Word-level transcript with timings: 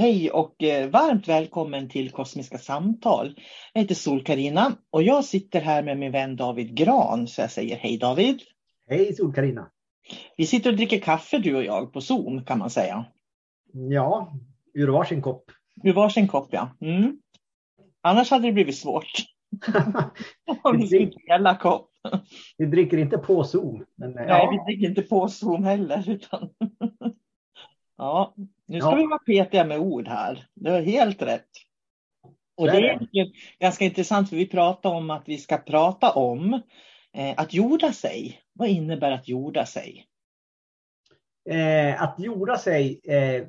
Hej 0.00 0.30
och 0.30 0.62
eh, 0.62 0.90
varmt 0.90 1.28
välkommen 1.28 1.88
till 1.88 2.10
Kosmiska 2.10 2.58
samtal. 2.58 3.34
Jag 3.72 3.82
heter 3.82 3.94
sol 3.94 4.22
karina 4.22 4.72
och 4.90 5.02
jag 5.02 5.24
sitter 5.24 5.60
här 5.60 5.82
med 5.82 5.98
min 5.98 6.12
vän 6.12 6.36
David 6.36 6.74
Gran 6.74 7.28
så 7.28 7.40
jag 7.40 7.50
säger 7.50 7.76
hej 7.76 7.98
David. 7.98 8.40
Hej 8.88 9.14
sol 9.14 9.34
karina 9.34 9.70
Vi 10.36 10.46
sitter 10.46 10.70
och 10.70 10.76
dricker 10.76 11.00
kaffe 11.00 11.38
du 11.38 11.56
och 11.56 11.64
jag 11.64 11.92
på 11.92 12.00
Zoom 12.00 12.44
kan 12.44 12.58
man 12.58 12.70
säga. 12.70 13.04
Ja, 13.72 14.32
ur 14.74 14.88
varsin 14.88 15.22
kopp. 15.22 15.44
Ur 15.84 15.92
varsin 15.92 16.28
kopp 16.28 16.48
ja. 16.50 16.76
Mm. 16.80 17.16
Annars 18.00 18.30
hade 18.30 18.48
det 18.48 18.52
blivit 18.52 18.78
svårt. 18.78 19.12
Om 20.62 20.76
vi 20.76 20.86
skulle 20.86 21.10
dela 21.26 21.56
kopp. 21.56 21.90
Vi 22.58 22.66
dricker 22.66 22.98
inte 22.98 23.18
på 23.18 23.44
Zoom. 23.44 23.84
Men, 23.96 24.10
Nej, 24.12 24.24
ja. 24.28 24.50
vi 24.50 24.72
dricker 24.72 24.88
inte 24.88 25.02
på 25.02 25.28
Zoom 25.28 25.64
heller. 25.64 26.10
Utan 26.10 26.48
ja, 27.96 28.34
nu 28.70 28.80
ska 28.80 28.90
ja. 28.90 28.94
vi 28.94 29.06
vara 29.06 29.18
petiga 29.18 29.64
med 29.64 29.78
ord 29.78 30.08
här. 30.08 30.46
Det 30.54 30.70
är 30.70 30.82
helt 30.82 31.22
rätt. 31.22 31.48
Och 32.56 32.66
det 32.66 32.90
är 32.90 33.00
ganska 33.60 33.84
intressant 33.84 34.28
för 34.28 34.36
vi 34.36 34.46
pratar 34.46 34.90
om 34.90 35.10
att 35.10 35.22
vi 35.26 35.38
ska 35.38 35.58
prata 35.58 36.10
om 36.10 36.54
eh, 37.12 37.34
att 37.36 37.54
jorda 37.54 37.92
sig. 37.92 38.40
Vad 38.52 38.68
innebär 38.68 39.10
att 39.10 39.28
jorda 39.28 39.66
sig? 39.66 40.06
Eh, 41.50 42.02
att 42.02 42.14
jorda 42.18 42.58
sig 42.58 43.00
eh, 43.04 43.46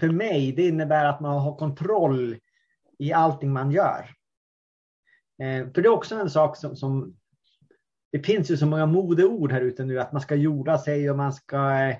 för 0.00 0.08
mig, 0.08 0.52
det 0.52 0.68
innebär 0.68 1.04
att 1.04 1.20
man 1.20 1.38
har 1.38 1.56
kontroll 1.56 2.36
i 2.98 3.12
allting 3.12 3.52
man 3.52 3.70
gör. 3.70 4.10
Eh, 5.42 5.72
för 5.72 5.82
det 5.82 5.88
är 5.88 5.92
också 5.92 6.14
en 6.14 6.30
sak 6.30 6.56
som, 6.56 6.76
som, 6.76 7.16
det 8.12 8.22
finns 8.22 8.50
ju 8.50 8.56
så 8.56 8.66
många 8.66 8.86
modeord 8.86 9.52
här 9.52 9.60
ute 9.60 9.84
nu 9.84 10.00
att 10.00 10.12
man 10.12 10.22
ska 10.22 10.34
jorda 10.34 10.78
sig 10.78 11.10
och 11.10 11.16
man 11.16 11.32
ska 11.32 11.72
eh, 11.72 11.96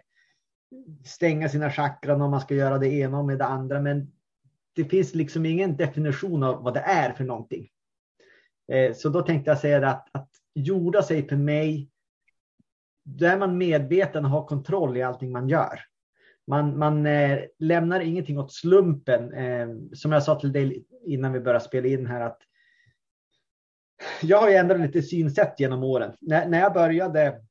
stänga 1.04 1.48
sina 1.48 1.70
chakran 1.70 2.22
och 2.22 2.31
man 2.31 2.41
ska 2.41 2.54
göra 2.54 2.78
det 2.78 2.88
ena 2.88 3.19
och 3.19 3.25
med 3.25 3.38
det 3.38 3.44
andra. 3.44 3.81
Men 3.81 4.12
det 4.72 4.84
finns 4.84 5.14
liksom 5.14 5.47
ingen 5.47 5.76
definition 5.76 6.42
av 6.42 6.62
vad 6.62 6.75
det 6.75 6.81
är 6.81 7.12
för 7.12 7.25
någonting. 7.25 7.69
Eh, 8.72 8.94
så 8.94 9.09
då 9.09 9.22
tänkte 9.22 9.50
jag 9.50 9.59
säga 9.59 9.88
att, 9.88 10.09
att 10.12 10.30
jorda 10.54 11.03
sig 11.03 11.28
för 11.28 11.36
mig, 11.36 11.91
då 13.04 13.26
är 13.26 13.38
man 13.38 13.59
medveten 13.59 14.25
och 14.25 14.30
har 14.30 14.47
kontroll 14.47 14.97
i 14.97 15.03
allting 15.03 15.32
man 15.32 15.48
gör. 15.48 15.80
Man, 16.47 16.78
man 16.78 17.06
eh, 17.06 17.41
lämnar 17.59 18.00
ingenting 18.00 18.38
åt 18.38 18.53
slumpen. 18.53 19.32
Eh, 19.32 19.69
som 19.92 20.12
jag 20.12 20.22
sa 20.22 20.41
till 20.41 20.53
dig 20.53 20.84
innan 21.04 21.32
vi 21.32 21.41
började 21.41 21.64
spela 21.64 21.88
in 21.88 22.06
här 22.06 22.20
att 22.20 22.42
jag 24.22 24.41
har 24.41 24.48
ju 24.48 24.54
ändrat 24.54 24.80
lite 24.80 25.03
synsätt 25.03 25.60
genom 25.60 25.84
åren. 25.84 26.16
När, 26.20 26.48
när 26.48 26.60
jag 26.60 26.72
började 26.72 27.44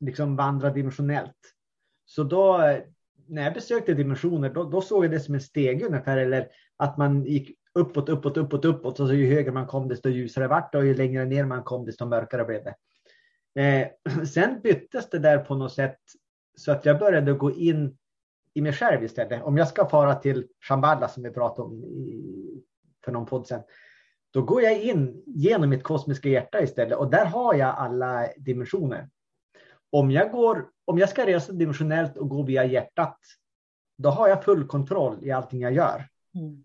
liksom 0.00 0.36
vandra 0.36 0.70
dimensionellt 0.70 1.54
så 2.14 2.22
då, 2.22 2.62
eh, 2.62 2.80
när 3.26 3.42
jag 3.42 3.54
besökte 3.54 3.94
dimensioner, 3.94 4.50
då, 4.50 4.64
då 4.64 4.80
såg 4.80 5.04
jag 5.04 5.10
det 5.10 5.20
som 5.20 5.34
en 5.34 5.40
steg 5.40 5.82
ungefär, 5.82 6.16
eller 6.16 6.48
att 6.76 6.98
man 6.98 7.24
gick 7.24 7.58
uppåt, 7.74 8.08
uppåt, 8.08 8.36
uppåt, 8.36 8.64
uppåt. 8.64 9.00
Och 9.00 9.08
så 9.08 9.14
ju 9.14 9.34
högre 9.34 9.52
man 9.52 9.66
kom, 9.66 9.88
desto 9.88 10.08
ljusare 10.08 10.48
vart 10.48 10.72
det 10.72 10.78
och 10.78 10.86
ju 10.86 10.94
längre 10.94 11.24
ner 11.24 11.44
man 11.44 11.62
kom, 11.62 11.84
desto 11.84 12.04
mörkare 12.06 12.44
blev 12.44 12.64
det. 12.64 12.74
Eh, 13.62 14.24
sen 14.34 14.60
byttes 14.60 15.10
det 15.10 15.18
där 15.18 15.38
på 15.38 15.54
något 15.54 15.72
sätt 15.72 15.98
så 16.58 16.72
att 16.72 16.84
jag 16.84 16.98
började 16.98 17.32
gå 17.32 17.50
in 17.50 17.96
i 18.54 18.60
mig 18.60 18.72
själv 18.72 19.04
istället. 19.04 19.42
Om 19.42 19.56
jag 19.56 19.68
ska 19.68 19.88
fara 19.88 20.14
till 20.14 20.46
Shambhala 20.60 21.08
som 21.08 21.22
vi 21.22 21.30
pratade 21.30 21.68
om 21.68 21.84
i, 21.84 22.62
för 23.04 23.12
någon 23.12 23.26
podd 23.26 23.46
sen, 23.46 23.62
då 24.30 24.42
går 24.42 24.62
jag 24.62 24.82
in 24.82 25.22
genom 25.26 25.70
mitt 25.70 25.82
kosmiska 25.82 26.28
hjärta 26.28 26.62
istället 26.62 26.98
och 26.98 27.10
där 27.10 27.24
har 27.24 27.54
jag 27.54 27.74
alla 27.78 28.28
dimensioner. 28.36 29.08
Om 29.92 30.10
jag, 30.10 30.32
går, 30.32 30.68
om 30.84 30.98
jag 30.98 31.08
ska 31.08 31.26
resa 31.26 31.52
dimensionellt 31.52 32.16
och 32.16 32.28
gå 32.28 32.42
via 32.42 32.64
hjärtat, 32.64 33.18
då 33.98 34.08
har 34.08 34.28
jag 34.28 34.44
full 34.44 34.66
kontroll 34.66 35.18
i 35.22 35.30
allting 35.30 35.60
jag 35.60 35.72
gör. 35.72 36.08
Mm. 36.34 36.64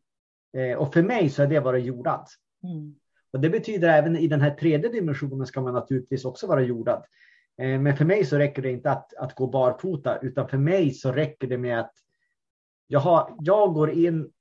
Eh, 0.57 0.77
och 0.77 0.93
för 0.93 1.01
mig 1.01 1.29
så 1.29 1.43
är 1.43 1.47
det 1.47 1.59
vara 1.59 1.77
jordad. 1.77 2.27
Mm. 2.63 2.95
Och 3.31 3.39
det 3.39 3.49
betyder 3.49 3.89
även 3.89 4.17
i 4.17 4.27
den 4.27 4.41
här 4.41 4.51
tredje 4.51 4.89
dimensionen 4.91 5.47
ska 5.47 5.61
man 5.61 5.73
naturligtvis 5.73 6.25
också 6.25 6.47
vara 6.47 6.61
jordad. 6.61 7.03
Eh, 7.61 7.79
men 7.79 7.97
för 7.97 8.05
mig 8.05 8.25
så 8.25 8.37
räcker 8.37 8.61
det 8.61 8.71
inte 8.71 8.91
att, 8.91 9.13
att 9.13 9.35
gå 9.35 9.47
barfota, 9.47 10.17
utan 10.17 10.47
för 10.47 10.57
mig 10.57 10.93
så 10.93 11.11
räcker 11.11 11.47
det 11.47 11.57
med 11.57 11.79
att 11.79 11.93
jag, 12.87 12.99
har, 12.99 13.35
jag 13.39 13.73
går 13.73 13.91
in 13.91 14.31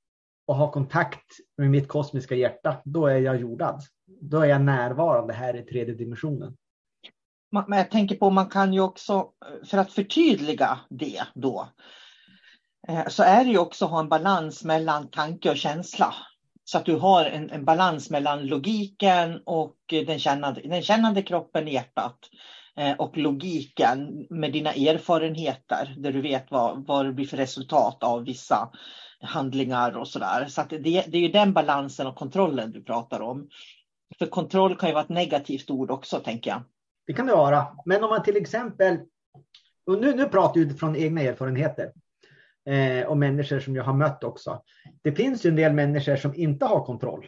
och 0.45 0.55
har 0.55 0.71
kontakt 0.71 1.31
med 1.57 1.71
mitt 1.71 1.87
kosmiska 1.87 2.35
hjärta, 2.35 2.81
då 2.85 3.07
är 3.07 3.17
jag 3.17 3.37
jordad. 3.37 3.81
Då 4.05 4.39
är 4.39 4.45
jag 4.45 4.61
närvarande 4.61 5.33
här 5.33 5.55
i 5.55 5.61
tredje 5.61 5.93
dimensionen. 5.93 6.57
Men 7.51 7.77
jag 7.77 7.91
tänker 7.91 8.15
på, 8.15 8.29
man 8.29 8.49
kan 8.49 8.73
ju 8.73 8.79
också, 8.79 9.13
eh, 9.13 9.67
för 9.67 9.77
att 9.77 9.91
förtydliga 9.91 10.79
det 10.89 11.23
då, 11.33 11.69
eh, 12.87 13.07
så 13.07 13.23
är 13.23 13.45
det 13.45 13.51
ju 13.51 13.57
också 13.57 13.85
att 13.85 13.91
ha 13.91 13.99
en 13.99 14.09
balans 14.09 14.63
mellan 14.63 15.09
tanke 15.09 15.49
och 15.49 15.57
känsla. 15.57 16.15
Så 16.63 16.77
att 16.77 16.85
du 16.85 16.95
har 16.95 17.25
en, 17.25 17.49
en 17.49 17.65
balans 17.65 18.09
mellan 18.09 18.45
logiken 18.45 19.41
och 19.45 19.77
eh, 19.91 20.05
den 20.05 20.19
kännande, 20.19 20.61
den 20.61 20.81
kännande 20.81 21.21
kroppen 21.21 21.67
i 21.67 21.73
hjärtat 21.73 22.19
och 22.97 23.17
logiken 23.17 24.27
med 24.29 24.53
dina 24.53 24.73
erfarenheter 24.73 25.95
där 25.97 26.11
du 26.11 26.21
vet 26.21 26.51
vad, 26.51 26.87
vad 26.87 27.05
det 27.05 27.13
blir 27.13 27.25
för 27.25 27.37
resultat 27.37 28.03
av 28.03 28.23
vissa 28.23 28.69
handlingar 29.21 29.97
och 29.97 30.07
sådär. 30.07 30.45
Så 30.49 30.61
att 30.61 30.69
det, 30.69 30.79
det 30.79 31.17
är 31.17 31.21
ju 31.21 31.27
den 31.27 31.53
balansen 31.53 32.07
och 32.07 32.15
kontrollen 32.15 32.71
du 32.71 32.83
pratar 32.83 33.21
om. 33.21 33.49
För 34.19 34.25
kontroll 34.25 34.75
kan 34.75 34.89
ju 34.89 34.93
vara 34.93 35.03
ett 35.03 35.09
negativt 35.09 35.69
ord 35.69 35.91
också, 35.91 36.19
tänker 36.19 36.49
jag. 36.49 36.61
Det 37.07 37.13
kan 37.13 37.25
det 37.27 37.33
vara. 37.33 37.67
Men 37.85 38.03
om 38.03 38.09
man 38.09 38.23
till 38.23 38.37
exempel, 38.37 38.99
och 39.85 40.01
nu, 40.01 40.15
nu 40.15 40.25
pratar 40.25 40.59
jag 40.59 40.67
utifrån 40.67 40.95
egna 40.95 41.21
erfarenheter 41.21 41.91
eh, 42.65 43.07
och 43.07 43.17
människor 43.17 43.59
som 43.59 43.75
jag 43.75 43.83
har 43.83 43.93
mött 43.93 44.23
också. 44.23 44.63
Det 45.01 45.11
finns 45.11 45.45
ju 45.45 45.49
en 45.49 45.55
del 45.55 45.73
människor 45.73 46.15
som 46.15 46.35
inte 46.35 46.65
har 46.65 46.85
kontroll. 46.85 47.27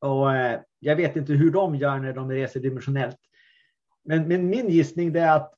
Och 0.00 0.34
eh, 0.34 0.60
jag 0.78 0.96
vet 0.96 1.16
inte 1.16 1.32
hur 1.32 1.50
de 1.50 1.74
gör 1.74 1.98
när 1.98 2.12
de 2.12 2.30
reser 2.30 2.60
dimensionellt. 2.60 3.16
Men, 4.04 4.28
men 4.28 4.46
min 4.46 4.68
gissning 4.68 5.16
är 5.16 5.36
att 5.36 5.54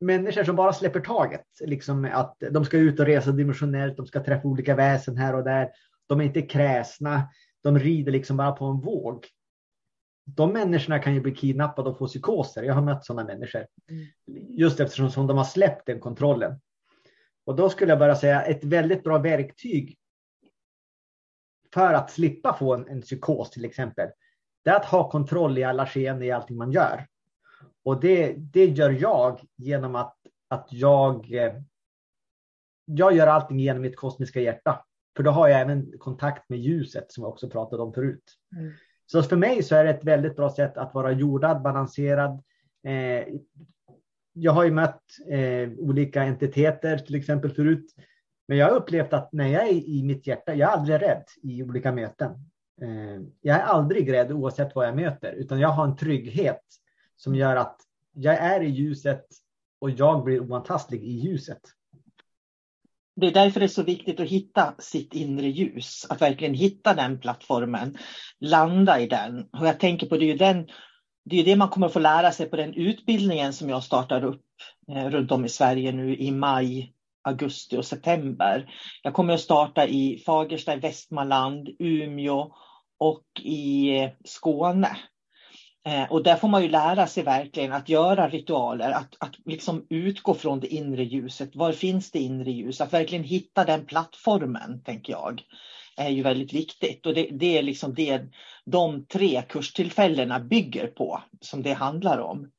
människor 0.00 0.44
som 0.44 0.56
bara 0.56 0.72
släpper 0.72 1.00
taget, 1.00 1.46
liksom 1.60 2.08
att 2.12 2.36
de 2.50 2.64
ska 2.64 2.78
ut 2.78 3.00
och 3.00 3.06
resa 3.06 3.32
dimensionellt, 3.32 3.96
de 3.96 4.06
ska 4.06 4.24
träffa 4.24 4.48
olika 4.48 4.74
väsen 4.74 5.16
här 5.16 5.34
och 5.34 5.44
där. 5.44 5.70
De 6.06 6.20
är 6.20 6.24
inte 6.24 6.42
kräsna, 6.42 7.28
de 7.62 7.78
rider 7.78 8.12
liksom 8.12 8.36
bara 8.36 8.52
på 8.52 8.64
en 8.64 8.80
våg. 8.80 9.26
De 10.34 10.52
människorna 10.52 10.98
kan 10.98 11.14
ju 11.14 11.20
bli 11.20 11.34
kidnappade 11.34 11.90
och 11.90 11.98
få 11.98 12.06
psykoser. 12.06 12.62
Jag 12.62 12.74
har 12.74 12.82
mött 12.82 13.04
sådana 13.04 13.24
människor. 13.24 13.66
Mm. 13.90 14.06
Just 14.48 14.80
eftersom 14.80 15.26
de 15.26 15.36
har 15.36 15.44
släppt 15.44 15.86
den 15.86 16.00
kontrollen. 16.00 16.60
Och 17.44 17.56
då 17.56 17.70
skulle 17.70 17.92
jag 17.92 17.98
bara 17.98 18.16
säga 18.16 18.42
ett 18.42 18.64
väldigt 18.64 19.04
bra 19.04 19.18
verktyg 19.18 19.98
för 21.74 21.94
att 21.94 22.10
slippa 22.10 22.56
få 22.58 22.74
en, 22.74 22.88
en 22.88 23.02
psykos 23.02 23.50
till 23.50 23.64
exempel. 23.64 24.08
Det 24.64 24.70
är 24.70 24.76
att 24.76 24.84
ha 24.84 25.10
kontroll 25.10 25.58
i 25.58 25.64
alla 25.64 25.86
skeenden 25.86 26.28
i 26.28 26.30
allting 26.30 26.56
man 26.56 26.72
gör. 26.72 27.06
Och 27.84 28.00
det, 28.00 28.32
det 28.32 28.64
gör 28.64 28.90
jag 28.90 29.40
genom 29.56 29.94
att, 29.94 30.16
att 30.48 30.68
jag, 30.70 31.32
eh, 31.32 31.54
jag 32.84 33.16
gör 33.16 33.26
allting 33.26 33.60
genom 33.60 33.82
mitt 33.82 33.96
kosmiska 33.96 34.40
hjärta. 34.40 34.84
För 35.16 35.22
då 35.22 35.30
har 35.30 35.48
jag 35.48 35.60
även 35.60 35.98
kontakt 35.98 36.48
med 36.48 36.58
ljuset 36.58 37.12
som 37.12 37.22
jag 37.22 37.32
också 37.32 37.50
pratade 37.50 37.82
om 37.82 37.92
förut. 37.92 38.34
Mm. 38.56 38.72
Så 39.10 39.22
för 39.22 39.36
mig 39.36 39.62
så 39.62 39.74
är 39.74 39.84
det 39.84 39.90
ett 39.90 40.04
väldigt 40.04 40.36
bra 40.36 40.50
sätt 40.50 40.76
att 40.76 40.94
vara 40.94 41.12
jordad, 41.12 41.62
balanserad. 41.62 42.42
Eh, 42.86 43.26
jag 44.32 44.52
har 44.52 44.64
ju 44.64 44.70
mött 44.70 45.02
eh, 45.30 45.70
olika 45.78 46.22
entiteter 46.22 46.98
till 46.98 47.14
exempel 47.14 47.50
förut. 47.50 47.94
Men 48.48 48.58
jag 48.58 48.66
har 48.66 48.76
upplevt 48.76 49.12
att 49.12 49.32
när 49.32 49.46
jag 49.46 49.68
är 49.68 49.72
i 49.72 50.02
mitt 50.02 50.26
hjärta, 50.26 50.54
jag 50.54 50.70
är 50.70 50.76
aldrig 50.76 51.02
rädd 51.02 51.24
i 51.42 51.62
olika 51.62 51.92
möten. 51.92 52.30
Eh, 52.82 53.22
jag 53.40 53.56
är 53.56 53.62
aldrig 53.62 54.12
rädd 54.12 54.32
oavsett 54.32 54.74
vad 54.74 54.86
jag 54.86 54.96
möter, 54.96 55.32
utan 55.32 55.60
jag 55.60 55.68
har 55.68 55.84
en 55.84 55.96
trygghet 55.96 56.62
som 57.16 57.34
gör 57.34 57.56
att 57.56 57.76
jag 58.12 58.34
är 58.34 58.60
i 58.60 58.68
ljuset 58.68 59.26
och 59.78 59.90
jag 59.90 60.24
blir 60.24 60.40
oantastlig 60.40 61.02
i 61.02 61.12
ljuset. 61.12 61.60
Det 63.20 63.26
är 63.26 63.32
därför 63.32 63.60
det 63.60 63.66
är 63.66 63.68
så 63.68 63.82
viktigt 63.82 64.20
att 64.20 64.28
hitta 64.28 64.74
sitt 64.78 65.14
inre 65.14 65.48
ljus, 65.48 66.06
att 66.10 66.22
verkligen 66.22 66.54
hitta 66.54 66.94
den 66.94 67.20
plattformen, 67.20 67.98
landa 68.40 69.00
i 69.00 69.06
den. 69.06 69.48
Och 69.52 69.66
jag 69.66 69.80
tänker 69.80 70.06
på 70.06 70.16
det 70.16 70.24
är 70.24 70.32
ju 70.32 70.36
den, 70.36 70.66
det 71.24 71.40
är 71.40 71.44
det 71.44 71.56
man 71.56 71.68
kommer 71.68 71.88
få 71.88 71.98
lära 71.98 72.32
sig 72.32 72.50
på 72.50 72.56
den 72.56 72.74
utbildningen 72.74 73.52
som 73.52 73.68
jag 73.68 73.82
startar 73.82 74.24
upp 74.24 74.44
eh, 74.92 75.10
runt 75.10 75.32
om 75.32 75.44
i 75.44 75.48
Sverige 75.48 75.92
nu 75.92 76.16
i 76.16 76.30
maj, 76.30 76.92
augusti 77.22 77.76
och 77.76 77.84
september. 77.84 78.70
Jag 79.02 79.14
kommer 79.14 79.34
att 79.34 79.40
starta 79.40 79.86
i 79.86 80.22
Fagersta 80.26 80.74
i 80.74 80.78
Västmanland, 80.78 81.68
Umeå 81.78 82.52
och 82.98 83.24
i 83.42 83.96
eh, 83.98 84.10
Skåne 84.24 84.96
Eh, 85.88 86.12
och 86.12 86.22
där 86.22 86.36
får 86.36 86.48
man 86.48 86.62
ju 86.62 86.68
lära 86.68 87.06
sig 87.06 87.22
verkligen 87.22 87.72
att 87.72 87.88
göra 87.88 88.28
ritualer, 88.28 88.90
att, 88.90 89.14
att 89.18 89.34
liksom 89.44 89.86
utgå 89.90 90.34
från 90.34 90.60
det 90.60 90.74
inre 90.74 91.04
ljuset. 91.04 91.56
Var 91.56 91.72
finns 91.72 92.10
det 92.10 92.18
inre 92.18 92.50
ljus? 92.50 92.80
Att 92.80 92.92
verkligen 92.92 93.24
hitta 93.24 93.64
den 93.64 93.86
plattformen, 93.86 94.82
tänker 94.84 95.12
jag, 95.12 95.42
är 95.96 96.08
ju 96.08 96.22
väldigt 96.22 96.52
viktigt. 96.52 97.06
Och 97.06 97.14
det, 97.14 97.28
det 97.30 97.58
är 97.58 97.62
liksom 97.62 97.94
det 97.94 98.22
de 98.64 99.06
tre 99.06 99.42
kurstillfällena 99.48 100.40
bygger 100.40 100.86
på, 100.86 101.22
som 101.40 101.62
det 101.62 101.72
handlar 101.72 102.18
om. 102.18 102.50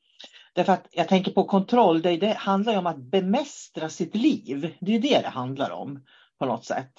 Därför 0.53 0.73
att 0.73 0.87
jag 0.91 1.07
tänker 1.07 1.31
på 1.31 1.43
kontroll, 1.43 2.01
det, 2.01 2.17
det 2.17 2.33
handlar 2.33 2.77
om 2.77 2.87
att 2.87 2.97
bemästra 3.11 3.89
sitt 3.89 4.15
liv. 4.15 4.75
Det 4.79 4.95
är 4.95 4.99
det 4.99 5.21
det 5.21 5.29
handlar 5.29 5.69
om 5.69 6.05
på 6.39 6.45
något 6.45 6.65
sätt. 6.65 6.91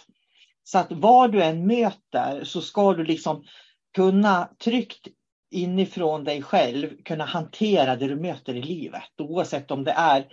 Så 0.65 0.79
att 0.79 0.93
var 0.93 1.29
du 1.29 1.43
än 1.43 1.67
möter 1.67 2.45
så 2.45 2.61
ska 2.61 2.95
du 2.95 3.05
liksom 3.05 3.45
kunna 3.95 4.49
tryggt 4.65 5.09
inifrån 5.51 6.25
dig 6.25 6.43
själv 6.43 6.89
kunna 7.05 7.25
hantera 7.25 7.97
det 7.97 8.09
du 8.09 8.17
möter 8.17 8.55
i 8.55 8.63
livet. 8.63 9.03
Oavsett 9.19 9.71
om 9.71 9.85
det 9.85 9.95
är 9.97 10.27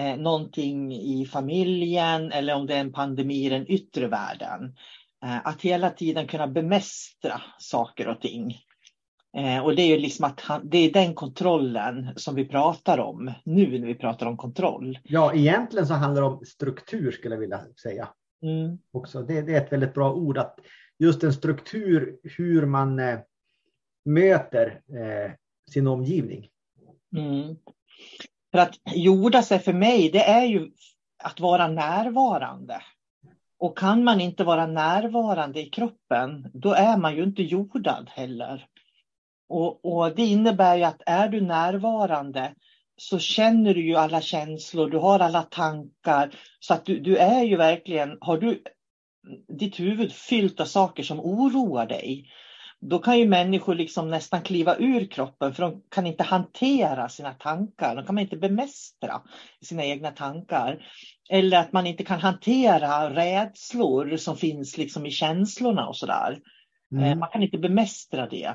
eh, 0.00 0.16
någonting 0.16 0.92
i 0.92 1.26
familjen 1.26 2.32
eller 2.32 2.54
om 2.54 2.66
det 2.66 2.74
är 2.74 2.80
en 2.80 2.92
pandemi 2.92 3.46
i 3.46 3.48
den 3.48 3.70
yttre 3.70 4.08
världen. 4.08 4.76
Eh, 5.24 5.46
att 5.46 5.62
hela 5.62 5.90
tiden 5.90 6.26
kunna 6.26 6.46
bemästra 6.46 7.42
saker 7.58 8.08
och 8.08 8.20
ting. 8.20 8.54
Eh, 9.36 9.64
och 9.64 9.76
det 9.76 9.82
är 9.82 9.86
ju 9.86 9.98
liksom 9.98 10.24
att 10.24 10.40
han, 10.40 10.68
det 10.68 10.78
är 10.78 10.92
den 10.92 11.14
kontrollen 11.14 12.12
som 12.16 12.34
vi 12.34 12.44
pratar 12.44 12.98
om 12.98 13.32
nu 13.44 13.78
när 13.78 13.86
vi 13.86 13.94
pratar 13.94 14.26
om 14.26 14.36
kontroll. 14.36 14.98
Ja, 15.02 15.34
egentligen 15.34 15.86
så 15.86 15.94
handlar 15.94 16.22
det 16.22 16.28
om 16.28 16.44
struktur 16.44 17.12
skulle 17.12 17.34
jag 17.34 17.40
vilja 17.40 17.60
säga. 17.82 18.08
Mm. 18.42 18.78
Också. 18.92 19.22
Det, 19.22 19.42
det, 19.42 19.54
är 19.54 19.60
ett 19.60 19.72
väldigt 19.72 19.94
bra 19.94 20.12
ord 20.12 20.38
att 20.38 20.58
just 20.98 21.22
en 21.22 21.32
struktur 21.32 22.16
hur 22.22 22.66
man 22.66 23.00
möter 24.06 24.66
eh, 24.66 25.32
sin 25.70 25.86
omgivning. 25.86 26.48
Mm. 27.16 27.56
För 28.52 28.58
att 28.58 28.78
jorda 28.94 29.42
sig 29.42 29.58
för 29.58 29.72
mig, 29.72 30.10
det 30.10 30.22
är 30.22 30.44
ju 30.44 30.70
att 31.24 31.40
vara 31.40 31.68
närvarande. 31.68 32.82
Och 33.58 33.78
kan 33.78 34.04
man 34.04 34.20
inte 34.20 34.44
vara 34.44 34.66
närvarande 34.66 35.60
i 35.60 35.70
kroppen, 35.70 36.50
då 36.54 36.72
är 36.72 36.96
man 36.96 37.16
ju 37.16 37.22
inte 37.22 37.42
jordad 37.42 38.10
heller. 38.10 38.66
Och, 39.48 39.84
och 39.84 40.14
det 40.14 40.24
innebär 40.24 40.76
ju 40.76 40.82
att 40.82 41.02
är 41.06 41.28
du 41.28 41.40
närvarande 41.40 42.54
så 42.96 43.18
känner 43.18 43.74
du 43.74 43.86
ju 43.86 43.96
alla 43.96 44.20
känslor, 44.20 44.90
du 44.90 44.98
har 44.98 45.20
alla 45.20 45.42
tankar. 45.42 46.34
Så 46.60 46.74
att 46.74 46.84
du, 46.84 47.00
du 47.00 47.16
är 47.16 47.42
ju 47.42 47.56
verkligen, 47.56 48.18
har 48.20 48.38
du 48.38 48.62
ditt 49.58 49.80
huvud 49.80 50.12
fyllt 50.12 50.60
av 50.60 50.64
saker 50.64 51.02
som 51.02 51.20
oroar 51.20 51.86
dig, 51.86 52.30
då 52.88 52.98
kan 52.98 53.18
ju 53.18 53.28
människor 53.28 53.74
liksom 53.74 54.10
nästan 54.10 54.42
kliva 54.42 54.76
ur 54.76 55.06
kroppen 55.06 55.54
för 55.54 55.62
de 55.62 55.82
kan 55.88 56.06
inte 56.06 56.22
hantera 56.22 57.08
sina 57.08 57.34
tankar. 57.34 57.96
De 57.96 58.06
kan 58.06 58.14
man 58.14 58.22
inte 58.22 58.36
bemästra 58.36 59.22
sina 59.62 59.84
egna 59.84 60.10
tankar. 60.10 60.86
Eller 61.30 61.58
att 61.58 61.72
man 61.72 61.86
inte 61.86 62.04
kan 62.04 62.20
hantera 62.20 63.14
rädslor 63.14 64.16
som 64.16 64.36
finns 64.36 64.78
liksom 64.78 65.06
i 65.06 65.10
känslorna 65.10 65.88
och 65.88 65.96
sådär. 65.96 66.38
Mm. 66.92 67.04
Eh, 67.04 67.18
man 67.18 67.28
kan 67.28 67.42
inte 67.42 67.58
bemästra 67.58 68.26
det. 68.26 68.52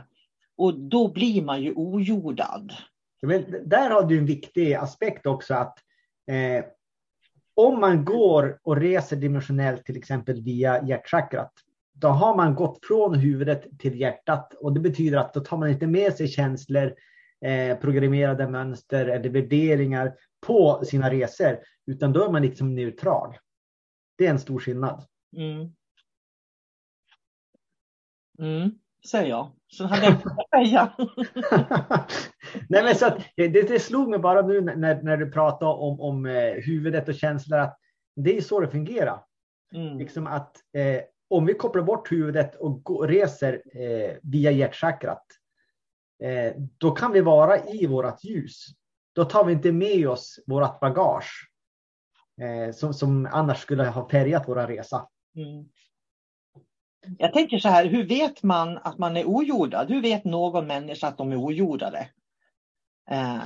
Och 0.58 0.80
då 0.80 1.12
blir 1.12 1.42
man 1.42 1.62
ju 1.62 1.74
ojordad. 1.76 2.74
Men 3.22 3.70
där 3.70 3.90
har 3.90 4.04
du 4.04 4.18
en 4.18 4.26
viktig 4.26 4.74
aspekt 4.74 5.26
också 5.26 5.54
att 5.54 5.78
eh, 6.32 6.66
om 7.56 7.80
man 7.80 8.06
går 8.06 8.60
och 8.64 8.78
reser 8.78 9.16
dimensionellt 9.16 9.86
till 9.86 9.98
exempel 9.98 10.42
via 10.42 10.88
hjärtchakrat 10.88 11.54
då 12.02 12.08
har 12.08 12.36
man 12.36 12.56
gått 12.56 12.86
från 12.86 13.16
huvudet 13.16 13.80
till 13.80 14.00
hjärtat 14.00 14.54
och 14.54 14.74
det 14.74 14.80
betyder 14.80 15.18
att 15.18 15.34
då 15.34 15.40
tar 15.40 15.58
man 15.58 15.70
inte 15.70 15.88
med 15.88 16.14
sig 16.14 16.28
känslor, 16.28 16.96
eh, 17.46 17.78
programmerade 17.78 18.48
mönster 18.48 19.06
eller 19.06 19.30
värderingar 19.30 20.14
på 20.48 20.82
sina 20.86 21.12
resor, 21.12 21.60
utan 21.86 22.14
då 22.14 22.26
är 22.26 22.32
man 22.32 22.42
liksom 22.42 22.76
neutral. 22.76 23.38
Det 24.18 24.26
är 24.26 24.30
en 24.30 24.40
stor 24.40 24.60
skillnad. 24.60 25.06
Mm. 25.38 25.74
Mm, 28.40 28.72
säger 29.08 29.30
jag. 29.30 29.52
Så 29.68 29.86
hade 29.86 30.06
jag 30.06 30.66
säga. 30.66 30.94
Nej, 32.70 32.84
men 32.84 32.96
så 32.96 33.06
att, 33.06 33.18
det, 33.36 33.48
det 33.48 33.80
slog 33.80 34.10
mig 34.10 34.20
bara 34.20 34.42
nu 34.42 34.62
när, 34.62 35.02
när 35.04 35.18
du 35.18 35.32
pratade 35.32 35.72
om, 35.72 36.02
om 36.02 36.26
eh, 36.26 36.54
huvudet 36.54 37.08
och 37.08 37.16
känslor 37.16 37.60
att 37.60 37.78
det 38.16 38.38
är 38.38 38.42
så 38.42 38.60
det 38.60 38.68
fungerar. 38.68 39.24
Mm. 39.74 39.98
Liksom 39.98 40.28
att 40.28 40.56
eh, 40.74 41.02
om 41.32 41.46
vi 41.46 41.54
kopplar 41.54 41.84
bort 41.84 42.12
huvudet 42.12 42.56
och 42.56 43.08
reser 43.08 43.62
eh, 43.74 44.18
via 44.22 44.52
hjärtchakrat, 44.52 45.26
eh, 46.24 46.54
då 46.78 46.92
kan 46.92 47.12
vi 47.12 47.22
vara 47.22 47.66
i 47.66 47.86
vårt 47.86 48.24
ljus. 48.24 48.66
Då 49.14 49.26
tar 49.26 49.46
vi 49.46 49.54
inte 49.54 49.72
med 49.72 50.10
oss 50.10 50.40
vårt 50.48 50.80
bagage 50.80 51.52
eh, 52.42 52.74
som, 52.74 52.94
som 52.94 53.30
annars 53.32 53.60
skulle 53.62 53.86
ha 53.86 54.10
färgat 54.10 54.44
vår 54.48 54.68
resa. 54.68 55.08
Mm. 55.36 55.66
Jag 57.18 57.34
tänker 57.34 57.60
så 57.60 57.70
här, 57.70 57.86
hur 57.86 58.08
vet 58.08 58.44
man 58.44 58.78
att 58.78 58.98
man 58.98 59.18
är 59.18 59.26
ojordad? 59.26 59.90
Hur 59.90 60.02
vet 60.02 60.26
någon 60.26 60.68
människa 60.68 61.08
att 61.08 61.18
de 61.18 61.32
är 61.32 61.46
ojordade? 61.46 62.10
Eh, 63.12 63.44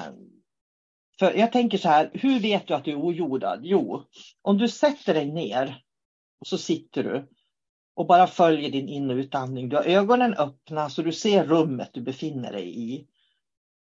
för 1.19 1.33
jag 1.33 1.51
tänker 1.51 1.77
så 1.77 1.89
här, 1.89 2.11
hur 2.13 2.39
vet 2.39 2.67
du 2.67 2.73
att 2.73 2.85
du 2.85 2.91
är 2.91 3.05
ojordad? 3.05 3.59
Jo, 3.63 4.03
om 4.41 4.57
du 4.57 4.67
sätter 4.67 5.13
dig 5.13 5.31
ner 5.31 5.81
och 6.39 6.47
så 6.47 6.57
sitter 6.57 7.03
du 7.03 7.27
och 7.95 8.07
bara 8.07 8.27
följer 8.27 8.71
din 8.71 8.89
in 8.89 9.09
och 9.09 9.15
utandning. 9.15 9.69
Du 9.69 9.75
har 9.75 9.83
ögonen 9.83 10.33
öppna 10.33 10.89
så 10.89 11.01
du 11.01 11.11
ser 11.11 11.43
rummet 11.43 11.89
du 11.93 12.01
befinner 12.01 12.51
dig 12.51 12.93
i. 12.93 13.07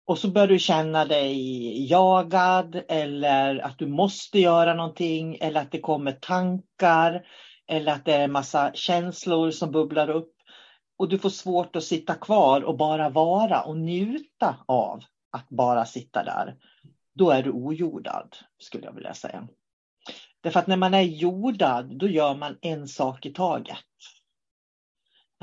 Och 0.05 0.17
så 0.17 0.27
börjar 0.27 0.47
du 0.47 0.59
känna 0.59 1.05
dig 1.05 1.89
jagad 1.89 2.81
eller 2.87 3.59
att 3.59 3.79
du 3.79 3.87
måste 3.87 4.39
göra 4.39 4.73
någonting 4.73 5.37
eller 5.41 5.61
att 5.61 5.71
det 5.71 5.79
kommer 5.79 6.11
tankar 6.11 7.25
eller 7.67 7.91
att 7.91 8.05
det 8.05 8.13
är 8.13 8.23
en 8.23 8.31
massa 8.31 8.71
känslor 8.73 9.51
som 9.51 9.71
bubblar 9.71 10.09
upp. 10.09 10.33
Och 10.97 11.09
du 11.09 11.17
får 11.17 11.29
svårt 11.29 11.75
att 11.75 11.83
sitta 11.83 12.13
kvar 12.13 12.61
och 12.61 12.77
bara 12.77 13.09
vara 13.09 13.61
och 13.61 13.77
njuta 13.77 14.55
av 14.65 15.03
att 15.31 15.49
bara 15.49 15.85
sitta 15.85 16.23
där. 16.23 16.55
Då 17.13 17.31
är 17.31 17.43
du 17.43 17.51
ojordad, 17.51 18.35
skulle 18.57 18.85
jag 18.85 18.93
vilja 18.93 19.13
säga. 19.13 19.47
Därför 20.41 20.59
att 20.59 20.67
när 20.67 20.77
man 20.77 20.93
är 20.93 21.01
jordad, 21.01 21.97
då 21.99 22.07
gör 22.07 22.35
man 22.35 22.57
en 22.61 22.87
sak 22.87 23.25
i 23.25 23.33
taget. 23.33 23.77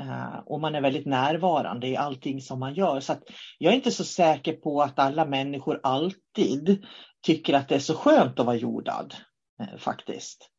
Uh, 0.01 0.37
och 0.45 0.61
man 0.61 0.75
är 0.75 0.81
väldigt 0.81 1.05
närvarande 1.05 1.87
i 1.87 1.97
allting 1.97 2.41
som 2.41 2.59
man 2.59 2.73
gör. 2.73 2.99
Så 2.99 3.15
jag 3.57 3.71
är 3.71 3.75
inte 3.75 3.91
så 3.91 4.03
säker 4.03 4.53
på 4.53 4.81
att 4.81 4.99
alla 4.99 5.25
människor 5.25 5.79
alltid 5.83 6.85
tycker 7.21 7.53
att 7.53 7.69
det 7.69 7.75
är 7.75 7.79
så 7.79 7.95
skönt 7.95 8.39
att 8.39 8.45
vara 8.45 8.55
jordad. 8.55 9.15
Uh, 9.61 9.77
faktiskt. 9.77 10.49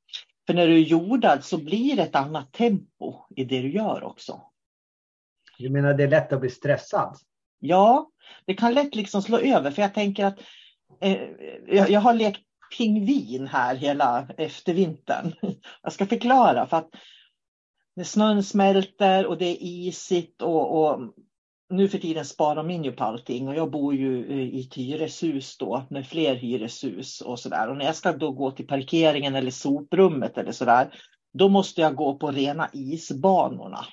För 0.47 0.55
när 0.55 0.67
du 0.67 0.75
är 0.75 0.85
jordad 0.85 1.45
så 1.45 1.59
blir 1.59 1.97
det 1.97 2.03
ett 2.03 2.17
annat 2.17 2.53
tempo 2.53 3.27
i 3.37 3.45
det 3.45 3.61
du 3.61 3.73
gör 3.73 4.05
också. 4.05 4.43
Du 5.59 5.71
menar 5.71 5.95
det 5.95 6.05
är 6.05 6.09
lätt 6.09 6.33
att 6.33 6.41
bli 6.41 6.51
stressad? 6.51 7.17
Ja, 7.59 8.11
det 8.47 8.55
kan 8.55 8.75
lätt 8.75 8.95
liksom 8.95 9.23
slå 9.23 9.39
över. 9.39 9.71
För 9.71 9.83
jag 9.83 9.95
tänker 9.95 10.25
att 10.25 10.39
uh, 11.05 11.17
jag, 11.67 11.91
jag 11.91 12.01
har 12.01 12.15
lekt 12.15 12.43
pingvin 12.79 13.47
här 13.47 13.75
hela 13.75 14.29
eftervintern. 14.37 15.35
Jag 15.83 15.93
ska 15.93 16.07
förklara. 16.07 16.67
för 16.67 16.77
att 16.77 16.91
när 17.97 18.05
snön 18.05 18.43
smälter 18.43 19.27
och 19.27 19.39
det 19.39 19.47
är 19.47 19.57
isigt 19.61 20.43
och, 20.43 20.83
och 20.83 21.01
nu 21.69 21.89
för 21.89 21.99
tiden 21.99 22.25
sparar 22.25 22.63
man 22.63 22.85
ju 22.85 22.93
på 22.93 23.05
allting 23.05 23.49
och 23.49 23.55
jag 23.55 23.71
bor 23.71 23.95
ju 23.95 24.33
eh, 24.33 24.55
i 24.55 24.61
ett 24.61 24.75
hyreshus 24.75 25.59
då 25.59 25.87
med 25.91 26.07
fler 26.07 26.35
hyreshus 26.35 27.21
och 27.21 27.39
sådär. 27.39 27.69
Och 27.69 27.77
när 27.77 27.85
jag 27.85 27.97
ska 27.97 28.13
då 28.13 28.31
gå 28.31 28.51
till 28.51 28.67
parkeringen 28.67 29.35
eller 29.35 29.51
soprummet 29.51 30.39
eller 30.39 30.53
sådär, 30.53 30.95
då 31.33 31.49
måste 31.49 31.81
jag 31.81 31.97
gå 31.97 32.19
på 32.19 32.31
rena 32.31 32.69
isbanorna. 32.73 33.87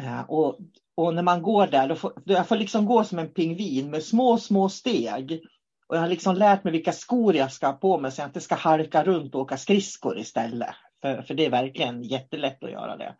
Eh, 0.00 0.20
och, 0.20 0.58
och 0.94 1.14
när 1.14 1.22
man 1.22 1.42
går 1.42 1.66
där, 1.66 1.88
då 1.88 1.94
får, 1.94 2.12
jag 2.24 2.48
får 2.48 2.56
liksom 2.56 2.86
gå 2.86 3.04
som 3.04 3.18
en 3.18 3.32
pingvin 3.32 3.90
med 3.90 4.04
små, 4.04 4.38
små 4.38 4.68
steg. 4.68 5.40
Och 5.88 5.96
jag 5.96 6.00
har 6.00 6.08
liksom 6.08 6.36
lärt 6.36 6.64
mig 6.64 6.72
vilka 6.72 6.92
skor 6.92 7.36
jag 7.36 7.52
ska 7.52 7.66
ha 7.66 7.72
på 7.72 7.98
mig 7.98 8.12
så 8.12 8.20
jag 8.20 8.28
inte 8.28 8.40
ska 8.40 8.54
halka 8.54 9.04
runt 9.04 9.34
och 9.34 9.40
åka 9.40 9.56
skridskor 9.56 10.18
istället. 10.18 10.74
För, 11.02 11.22
för 11.22 11.34
det 11.34 11.46
är 11.46 11.50
verkligen 11.50 12.02
jättelätt 12.02 12.64
att 12.64 12.70
göra 12.70 12.96
det. 12.96 13.16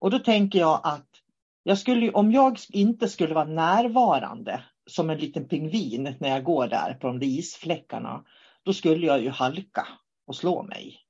Och 0.00 0.10
då 0.10 0.18
tänker 0.18 0.58
jag 0.58 0.80
att 0.84 1.08
jag 1.62 1.78
skulle, 1.78 2.12
om 2.12 2.32
jag 2.32 2.58
inte 2.70 3.08
skulle 3.08 3.34
vara 3.34 3.44
närvarande 3.44 4.64
som 4.90 5.10
en 5.10 5.18
liten 5.18 5.48
pingvin 5.48 6.16
när 6.20 6.28
jag 6.28 6.44
går 6.44 6.68
där 6.68 6.94
på 6.94 7.06
de 7.06 7.18
där 7.18 7.26
isfläckarna, 7.26 8.24
då 8.64 8.72
skulle 8.72 9.06
jag 9.06 9.22
ju 9.22 9.30
halka 9.30 9.86
och 10.26 10.36
slå 10.36 10.62
mig. 10.62 11.00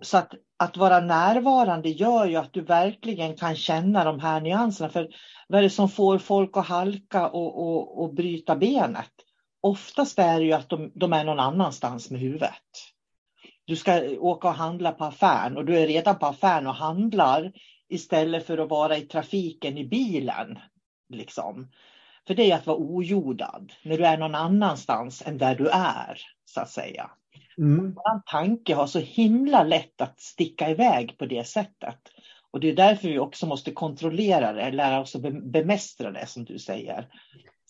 Så 0.00 0.18
att, 0.18 0.34
att 0.56 0.76
vara 0.76 1.00
närvarande 1.00 1.88
gör 1.88 2.26
ju 2.26 2.36
att 2.36 2.52
du 2.52 2.60
verkligen 2.60 3.36
kan 3.36 3.56
känna 3.56 4.04
de 4.04 4.20
här 4.20 4.40
nyanserna. 4.40 4.90
För 4.90 5.08
vad 5.48 5.58
är 5.58 5.62
det 5.62 5.70
som 5.70 5.88
får 5.88 6.18
folk 6.18 6.56
att 6.56 6.66
halka 6.66 7.28
och, 7.28 7.58
och, 7.58 8.02
och 8.02 8.14
bryta 8.14 8.56
benet? 8.56 9.12
Oftast 9.60 10.18
är 10.18 10.40
det 10.40 10.46
ju 10.46 10.52
att 10.52 10.68
de, 10.68 10.92
de 10.94 11.12
är 11.12 11.24
någon 11.24 11.40
annanstans 11.40 12.10
med 12.10 12.20
huvudet 12.20 12.91
du 13.64 13.76
ska 13.76 14.18
åka 14.18 14.48
och 14.48 14.54
handla 14.54 14.92
på 14.92 15.04
affären 15.04 15.56
och 15.56 15.64
du 15.64 15.78
är 15.78 15.86
redan 15.86 16.18
på 16.18 16.26
affären 16.26 16.66
och 16.66 16.74
handlar 16.74 17.52
istället 17.88 18.46
för 18.46 18.58
att 18.58 18.70
vara 18.70 18.96
i 18.96 19.00
trafiken 19.00 19.78
i 19.78 19.84
bilen. 19.84 20.58
Liksom. 21.08 21.70
För 22.26 22.34
det 22.34 22.50
är 22.50 22.56
att 22.56 22.66
vara 22.66 22.78
ojordad 22.80 23.72
när 23.82 23.98
du 23.98 24.06
är 24.06 24.16
någon 24.16 24.34
annanstans 24.34 25.22
än 25.26 25.38
där 25.38 25.54
du 25.54 25.68
är, 25.68 26.20
så 26.44 26.60
att 26.60 26.70
säga. 26.70 27.10
Mm. 27.58 27.94
Vår 27.94 28.22
tanke 28.26 28.74
har 28.74 28.86
så 28.86 28.98
himla 28.98 29.62
lätt 29.62 30.00
att 30.00 30.20
sticka 30.20 30.70
iväg 30.70 31.18
på 31.18 31.26
det 31.26 31.44
sättet. 31.44 31.98
Och 32.50 32.60
det 32.60 32.68
är 32.68 32.76
därför 32.76 33.08
vi 33.08 33.18
också 33.18 33.46
måste 33.46 33.72
kontrollera 33.72 34.52
det, 34.52 34.70
lära 34.70 35.00
oss 35.00 35.16
att 35.16 35.22
bemästra 35.52 36.10
det 36.10 36.26
som 36.26 36.44
du 36.44 36.58
säger. 36.58 37.08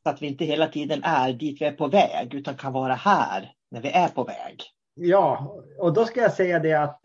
Så 0.03 0.09
att 0.09 0.23
vi 0.23 0.27
inte 0.27 0.45
hela 0.45 0.67
tiden 0.67 1.01
är 1.05 1.33
dit 1.33 1.61
vi 1.61 1.65
är 1.65 1.73
på 1.73 1.89
väg, 1.89 2.35
utan 2.35 2.57
kan 2.57 2.73
vara 2.73 2.95
här 2.95 3.53
när 3.71 3.81
vi 3.81 3.89
är 3.89 4.09
på 4.09 4.25
väg. 4.25 4.63
Ja, 4.95 5.57
och 5.79 5.93
då 5.93 6.05
ska 6.05 6.21
jag 6.21 6.33
säga 6.33 6.59
det 6.59 6.73
att 6.73 7.01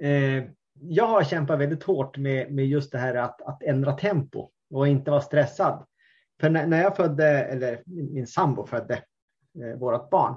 eh, 0.00 0.44
jag 0.80 1.06
har 1.06 1.24
kämpat 1.24 1.58
väldigt 1.58 1.82
hårt 1.82 2.16
med, 2.16 2.52
med 2.52 2.66
just 2.66 2.92
det 2.92 2.98
här 2.98 3.14
att, 3.14 3.42
att 3.42 3.62
ändra 3.62 3.92
tempo 3.92 4.50
och 4.70 4.88
inte 4.88 5.10
vara 5.10 5.20
stressad. 5.20 5.86
För 6.40 6.50
när, 6.50 6.66
när 6.66 6.82
jag 6.82 6.96
födde, 6.96 7.26
eller 7.26 7.82
min, 7.86 8.12
min 8.12 8.26
sambo 8.26 8.66
födde 8.66 8.94
eh, 9.62 9.78
vårt 9.78 10.10
barn, 10.10 10.36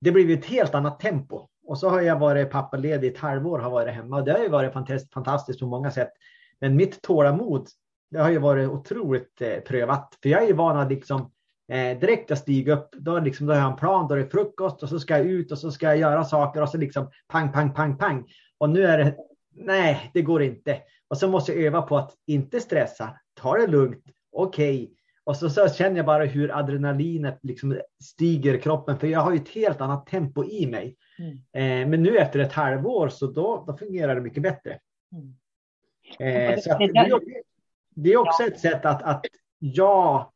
det 0.00 0.12
blev 0.12 0.30
ett 0.30 0.44
helt 0.44 0.74
annat 0.74 1.00
tempo. 1.00 1.48
Och 1.66 1.78
så 1.78 1.88
har 1.88 2.00
jag 2.00 2.18
varit 2.18 2.50
pappaledig 2.50 3.12
ett 3.12 3.18
halvår, 3.18 3.58
har 3.58 3.70
varit 3.70 3.94
hemma 3.94 4.16
och 4.16 4.24
det 4.24 4.32
har 4.32 4.38
ju 4.38 4.48
varit 4.48 4.72
fantastiskt, 4.72 5.12
fantastiskt 5.12 5.60
på 5.60 5.66
många 5.66 5.90
sätt. 5.90 6.12
Men 6.60 6.76
mitt 6.76 7.02
tålamod, 7.02 7.68
det 8.10 8.18
har 8.18 8.30
ju 8.30 8.38
varit 8.38 8.68
otroligt 8.68 9.42
eh, 9.42 9.60
prövat. 9.60 10.18
För 10.22 10.28
jag 10.28 10.42
är 10.42 10.46
ju 10.46 10.52
van 10.52 10.76
att 10.76 10.88
liksom 10.88 11.32
Eh, 11.68 11.98
direkt 11.98 12.30
jag 12.30 12.38
stiger 12.38 12.76
upp, 12.76 12.88
då, 12.92 13.18
liksom, 13.18 13.46
då 13.46 13.52
har 13.52 13.60
jag 13.60 13.70
en 13.70 13.76
plan, 13.76 14.08
då 14.08 14.14
är 14.14 14.18
det 14.18 14.30
frukost 14.30 14.82
och 14.82 14.88
så 14.88 15.00
ska 15.00 15.18
jag 15.18 15.26
ut 15.26 15.52
och 15.52 15.58
så 15.58 15.70
ska 15.70 15.86
jag 15.86 15.98
göra 15.98 16.24
saker 16.24 16.62
och 16.62 16.68
så 16.68 16.78
liksom 16.78 17.10
pang, 17.28 17.52
pang, 17.52 17.74
pang, 17.74 17.98
pang. 17.98 18.24
Och 18.58 18.70
nu 18.70 18.84
är 18.84 18.98
det, 18.98 19.16
nej, 19.54 20.10
det 20.14 20.22
går 20.22 20.42
inte. 20.42 20.78
Och 21.08 21.18
så 21.18 21.28
måste 21.28 21.52
jag 21.52 21.62
öva 21.62 21.82
på 21.82 21.96
att 21.96 22.14
inte 22.26 22.60
stressa, 22.60 23.18
ta 23.34 23.56
det 23.56 23.66
lugnt, 23.66 24.04
okej. 24.32 24.82
Okay. 24.82 24.96
Och 25.24 25.36
så, 25.36 25.50
så, 25.50 25.68
känner 25.68 25.96
jag 25.96 26.06
bara 26.06 26.24
hur 26.24 26.58
adrenalinet 26.58 27.38
liksom 27.42 27.80
stiger 28.04 28.54
i 28.54 28.60
kroppen, 28.60 28.98
för 28.98 29.06
jag 29.06 29.20
har 29.20 29.32
ju 29.32 29.38
ett 29.38 29.48
helt 29.48 29.80
annat 29.80 30.06
tempo 30.06 30.44
i 30.44 30.66
mig. 30.66 30.96
Mm. 31.18 31.32
Eh, 31.32 31.88
men 31.88 32.02
nu 32.02 32.18
efter 32.18 32.38
ett 32.38 32.52
halvår 32.52 33.08
så 33.08 33.26
då, 33.26 33.64
då 33.66 33.76
fungerar 33.76 34.14
det 34.14 34.20
mycket 34.20 34.42
bättre. 34.42 34.78
Mm. 35.12 35.34
Eh, 36.18 36.58
så 36.60 36.78
det, 36.78 36.84
är, 36.84 37.20
det, 37.94 38.12
är 38.12 38.16
också 38.16 38.42
ett 38.42 38.60
sätt 38.60 38.84
att, 38.84 39.02
att 39.02 39.26
ja, 39.58 40.32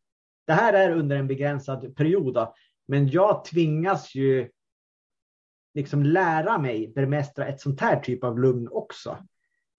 det 0.46 0.52
här 0.52 0.72
är 0.72 0.90
under 0.90 1.16
en 1.16 1.26
begränsad 1.26 1.96
period, 1.96 2.34
då, 2.34 2.54
men 2.88 3.08
jag 3.08 3.44
tvingas 3.44 4.14
ju 4.14 4.50
liksom 5.74 6.02
lära 6.02 6.58
mig 6.58 6.92
bemästra 6.94 7.46
ett 7.46 7.60
sånt 7.60 7.80
här 7.80 8.00
typ 8.00 8.24
av 8.24 8.38
lugn 8.38 8.68
också. 8.70 9.10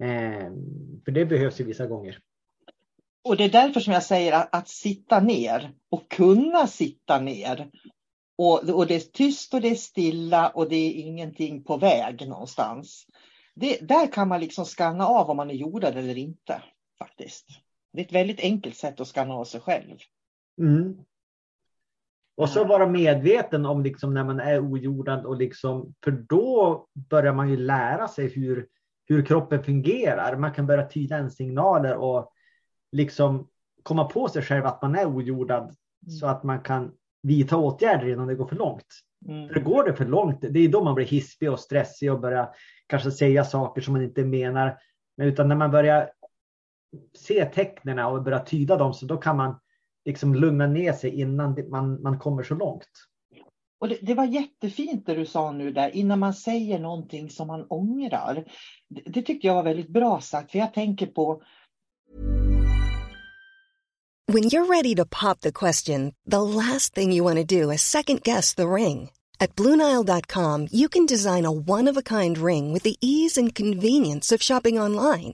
Eh, 0.03 0.51
för 1.05 1.11
det 1.11 1.25
behövs 1.25 1.59
ju 1.59 1.63
vissa 1.63 1.87
gånger. 1.87 2.19
Och 3.23 3.37
det 3.37 3.43
är 3.43 3.49
därför 3.49 3.79
som 3.79 3.93
jag 3.93 4.03
säger 4.03 4.33
att, 4.33 4.55
att 4.55 4.69
sitta 4.69 5.19
ner 5.19 5.73
och 5.89 6.09
kunna 6.11 6.67
sitta 6.67 7.19
ner. 7.19 7.71
Och, 8.37 8.69
och 8.69 8.87
det 8.87 8.95
är 8.95 8.99
tyst 8.99 9.53
och 9.53 9.61
det 9.61 9.67
är 9.67 9.75
stilla 9.75 10.49
och 10.49 10.69
det 10.69 10.75
är 10.75 10.91
ingenting 10.91 11.63
på 11.63 11.77
väg 11.77 12.27
någonstans. 12.27 13.05
Det, 13.55 13.87
där 13.87 14.11
kan 14.11 14.27
man 14.27 14.39
liksom 14.39 14.65
skanna 14.65 15.07
av 15.07 15.29
om 15.29 15.37
man 15.37 15.49
är 15.49 15.55
jordad 15.55 15.97
eller 15.97 16.17
inte. 16.17 16.61
faktiskt. 16.99 17.47
Det 17.93 18.01
är 18.01 18.05
ett 18.05 18.11
väldigt 18.11 18.39
enkelt 18.39 18.77
sätt 18.77 18.99
att 18.99 19.07
skanna 19.07 19.33
av 19.33 19.45
sig 19.45 19.61
själv. 19.61 19.97
Mm. 20.57 20.97
Och 22.37 22.49
så 22.49 22.63
vara 22.63 22.87
medveten 22.87 23.65
om 23.65 23.83
liksom 23.83 24.13
när 24.13 24.23
man 24.23 24.39
är 24.39 24.71
ojordad 24.71 25.25
och 25.25 25.37
liksom, 25.37 25.93
för 26.03 26.11
då 26.11 26.87
börjar 26.93 27.33
man 27.33 27.49
ju 27.49 27.57
lära 27.57 28.07
sig 28.07 28.27
hur, 28.27 28.67
hur 29.05 29.25
kroppen 29.25 29.63
fungerar. 29.63 30.37
Man 30.37 30.53
kan 30.53 30.67
börja 30.67 30.87
tyda 30.87 31.17
en 31.17 31.31
signaler 31.31 31.95
och 31.95 32.31
liksom 32.91 33.47
komma 33.83 34.05
på 34.05 34.27
sig 34.27 34.41
själv 34.41 34.65
att 34.65 34.81
man 34.81 34.95
är 34.95 35.15
ojordad 35.15 35.63
mm. 35.63 35.75
så 36.19 36.27
att 36.27 36.43
man 36.43 36.59
kan 36.59 36.91
vidta 37.23 37.57
åtgärder 37.57 38.07
innan 38.07 38.27
det 38.27 38.35
går 38.35 38.47
för 38.47 38.55
långt. 38.55 38.87
Mm. 39.27 39.49
För 39.49 39.59
går 39.59 39.83
det 39.83 39.93
för 39.93 40.05
långt, 40.05 40.41
det 40.41 40.59
är 40.59 40.69
då 40.69 40.83
man 40.83 40.95
blir 40.95 41.05
hispig 41.05 41.51
och 41.51 41.59
stressig 41.59 42.11
och 42.11 42.19
börjar 42.19 42.49
kanske 42.87 43.11
säga 43.11 43.43
saker 43.43 43.81
som 43.81 43.93
man 43.93 44.03
inte 44.03 44.25
menar. 44.25 44.77
Men 45.17 45.27
utan 45.27 45.47
när 45.47 45.55
man 45.55 45.71
börjar 45.71 46.11
se 47.17 47.45
tecknen 47.45 47.99
och 47.99 48.23
börjar 48.23 48.39
tyda 48.39 48.77
dem 48.77 48.93
så 48.93 49.05
då 49.05 49.17
kan 49.17 49.37
man 49.37 49.59
liksom 50.05 50.35
lugna 50.35 50.67
ner 50.67 50.93
sig 50.93 51.19
innan 51.19 51.69
man, 51.69 52.01
man 52.01 52.19
kommer 52.19 52.43
så 52.43 52.55
långt. 52.55 52.89
Och 53.79 53.89
det, 53.89 53.97
det, 54.01 54.13
var 54.13 54.25
jättefint 54.25 55.05
det 55.05 55.15
du 55.15 55.25
sa 55.25 55.51
nu 55.51 55.71
där, 55.71 55.95
innan 55.95 56.19
man 56.19 56.33
säger 56.33 56.79
någonting 56.79 57.29
som 57.29 57.47
man 57.47 57.65
ångrar. 57.69 58.45
Det, 58.89 59.01
det 59.05 59.21
tyckte 59.21 59.47
jag 59.47 59.55
var 59.55 59.63
väldigt 59.63 59.89
bra 59.89 60.21
sagt, 60.21 60.51
för 60.51 60.59
jag 60.59 60.73
tänker 60.73 61.07
på 61.07 61.41
When 64.33 64.43
you're 64.43 64.67
ready 64.67 64.95
to 64.95 65.05
pop 65.05 65.41
the 65.41 65.51
question, 65.51 66.13
the 66.25 66.41
last 66.41 66.93
thing 66.93 67.11
you 67.11 67.23
want 67.23 67.37
to 67.37 67.43
do 67.43 67.71
is 67.71 67.81
second 67.81 68.21
guess 68.23 68.55
the 68.55 68.67
ring. 68.67 69.09
At 69.41 69.55
Bluenile.com, 69.55 70.67
you 70.71 70.87
can 70.87 71.05
design 71.05 71.45
a 71.45 71.51
one 71.51 71.87
of 71.87 71.97
a 71.97 72.01
kind 72.01 72.37
ring 72.37 72.71
with 72.71 72.83
the 72.83 72.95
ease 73.01 73.37
and 73.37 73.55
convenience 73.55 74.31
of 74.31 74.41
shopping 74.41 74.79
online. 74.79 75.33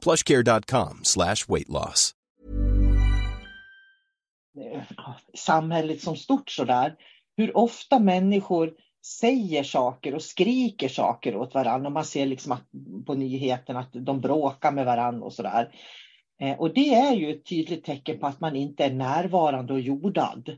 plushcare.com 0.00 1.00
slash 1.02 1.48
weight 1.48 1.68
loss. 1.68 2.14
Samhället 5.34 6.00
som 6.00 6.16
stort 6.16 6.50
sådär. 6.50 6.94
Hur 7.36 7.56
ofta 7.56 7.98
människor 7.98 8.72
säger 9.20 9.62
saker 9.62 10.14
och 10.14 10.22
skriker 10.22 10.88
saker 10.88 11.36
åt 11.36 11.54
varandra. 11.54 11.88
Och 11.88 11.92
man 11.92 12.04
ser 12.04 12.26
liksom 12.26 12.52
att, 12.52 12.64
på 13.06 13.14
nyheterna 13.14 13.80
att 13.80 13.92
de 13.92 14.20
bråkar 14.20 14.72
med 14.72 14.86
varandra 14.86 15.26
och 15.26 15.32
sådär. 15.32 15.70
Eh, 16.40 16.58
och 16.58 16.74
det 16.74 16.94
är 16.94 17.14
ju 17.14 17.30
ett 17.30 17.46
tydligt 17.46 17.84
tecken 17.84 18.18
på 18.18 18.26
att 18.26 18.40
man 18.40 18.56
inte 18.56 18.84
är 18.84 18.92
närvarande 18.92 19.72
och 19.72 19.80
jordad. 19.80 20.56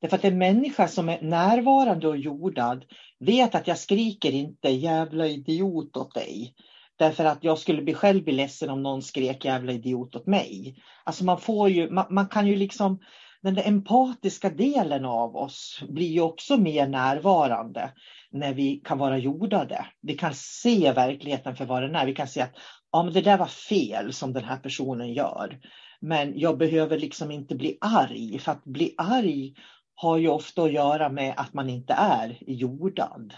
Därför 0.00 0.16
att 0.16 0.24
en 0.24 0.38
människa 0.38 0.88
som 0.88 1.08
är 1.08 1.22
närvarande 1.22 2.08
och 2.08 2.18
jordad 2.18 2.84
vet 3.18 3.54
att 3.54 3.66
jag 3.66 3.78
skriker 3.78 4.32
inte 4.32 4.68
jävla 4.68 5.26
idiot 5.26 5.96
åt 5.96 6.14
dig. 6.14 6.54
Därför 6.98 7.24
att 7.24 7.44
jag 7.44 7.58
skulle 7.58 7.82
bli 7.82 7.94
själv 7.94 8.24
bli 8.24 8.32
ledsen 8.32 8.70
om 8.70 8.82
någon 8.82 9.02
skrek 9.02 9.44
jävla 9.44 9.72
idiot 9.72 10.16
åt 10.16 10.26
mig. 10.26 10.82
Alltså 11.04 11.24
man 11.24 11.40
får 11.40 11.68
ju, 11.68 11.90
man, 11.90 12.06
man 12.10 12.28
kan 12.28 12.46
ju 12.46 12.56
liksom, 12.56 12.98
den 13.42 13.54
där 13.54 13.68
empatiska 13.68 14.50
delen 14.50 15.04
av 15.04 15.36
oss 15.36 15.82
blir 15.88 16.08
ju 16.08 16.20
också 16.20 16.56
mer 16.56 16.86
närvarande 16.86 17.90
när 18.30 18.52
vi 18.52 18.76
kan 18.84 18.98
vara 18.98 19.18
jordade. 19.18 19.86
Vi 20.02 20.14
kan 20.14 20.34
se 20.34 20.92
verkligheten 20.92 21.56
för 21.56 21.64
vad 21.64 21.82
den 21.82 21.94
är. 21.94 22.06
Vi 22.06 22.14
kan 22.14 22.28
se 22.28 22.40
att 22.40 22.54
ja, 22.92 23.02
men 23.02 23.12
det 23.12 23.20
där 23.20 23.38
var 23.38 23.46
fel 23.46 24.12
som 24.12 24.32
den 24.32 24.44
här 24.44 24.56
personen 24.56 25.12
gör. 25.12 25.58
Men 26.00 26.38
jag 26.38 26.58
behöver 26.58 26.98
liksom 26.98 27.30
inte 27.30 27.54
bli 27.54 27.78
arg, 27.80 28.38
för 28.38 28.52
att 28.52 28.64
bli 28.64 28.94
arg 28.98 29.54
har 29.94 30.16
ju 30.16 30.28
ofta 30.28 30.62
att 30.62 30.72
göra 30.72 31.08
med 31.08 31.34
att 31.36 31.54
man 31.54 31.70
inte 31.70 31.92
är 31.92 32.38
jordad. 32.40 33.34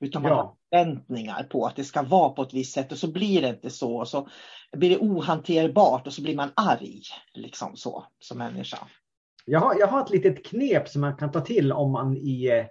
Utan 0.00 0.22
man 0.22 0.30
ja. 0.30 0.36
har 0.36 0.56
förväntningar 0.70 1.42
på 1.42 1.66
att 1.66 1.76
det 1.76 1.84
ska 1.84 2.02
vara 2.02 2.30
på 2.30 2.42
ett 2.42 2.54
visst 2.54 2.74
sätt 2.74 2.92
och 2.92 2.98
så 2.98 3.12
blir 3.12 3.42
det 3.42 3.48
inte 3.48 3.70
så. 3.70 3.96
Och 3.96 4.08
så 4.08 4.28
blir 4.76 4.90
det 4.90 4.98
ohanterbart 4.98 6.06
och 6.06 6.12
så 6.12 6.22
blir 6.22 6.36
man 6.36 6.50
arg 6.56 7.02
liksom 7.34 7.76
så 7.76 8.06
som 8.18 8.38
människa. 8.38 8.78
Jag 9.46 9.60
har, 9.60 9.78
jag 9.78 9.86
har 9.86 10.00
ett 10.00 10.10
litet 10.10 10.46
knep 10.46 10.88
som 10.88 11.00
man 11.00 11.16
kan 11.16 11.32
ta 11.32 11.40
till 11.40 11.72
om 11.72 11.92
man 11.92 12.16
i, 12.16 12.66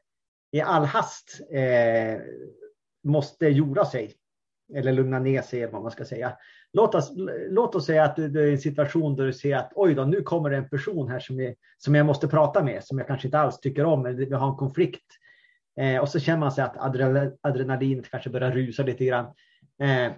i 0.51 0.61
all 0.61 0.85
hast 0.85 1.41
eh, 1.51 2.21
måste 3.03 3.47
jorda 3.47 3.85
sig. 3.85 4.13
Eller 4.75 4.91
lugna 4.91 5.19
ner 5.19 5.41
sig, 5.41 5.71
vad 5.71 5.81
man 5.81 5.91
ska 5.91 6.05
säga. 6.05 6.37
Låt 6.73 6.95
oss, 6.95 7.11
låt 7.49 7.75
oss 7.75 7.85
säga 7.85 8.03
att 8.03 8.15
du, 8.15 8.29
du 8.29 8.43
är 8.43 8.47
i 8.47 8.51
en 8.51 8.59
situation 8.59 9.15
där 9.15 9.25
du 9.25 9.33
ser 9.33 9.55
att 9.55 9.71
oj 9.75 9.93
då, 9.93 10.03
nu 10.03 10.21
kommer 10.21 10.49
det 10.49 10.57
en 10.57 10.69
person 10.69 11.07
här 11.07 11.19
som, 11.19 11.39
är, 11.39 11.55
som 11.77 11.95
jag 11.95 12.05
måste 12.05 12.27
prata 12.27 12.63
med, 12.63 12.83
som 12.83 12.97
jag 12.97 13.07
kanske 13.07 13.27
inte 13.27 13.39
alls 13.39 13.59
tycker 13.59 13.85
om, 13.85 14.05
eller 14.05 14.17
vi 14.17 14.35
har 14.35 14.49
en 14.49 14.57
konflikt. 14.57 15.05
Eh, 15.81 16.01
och 16.01 16.09
så 16.09 16.19
känner 16.19 16.39
man 16.39 16.51
sig 16.51 16.63
att 16.63 16.77
adrenalinet 17.41 18.11
kanske 18.11 18.29
börjar 18.29 18.51
rusa 18.51 18.83
lite 18.83 19.05
grann. 19.05 19.25
Eh, 19.81 20.11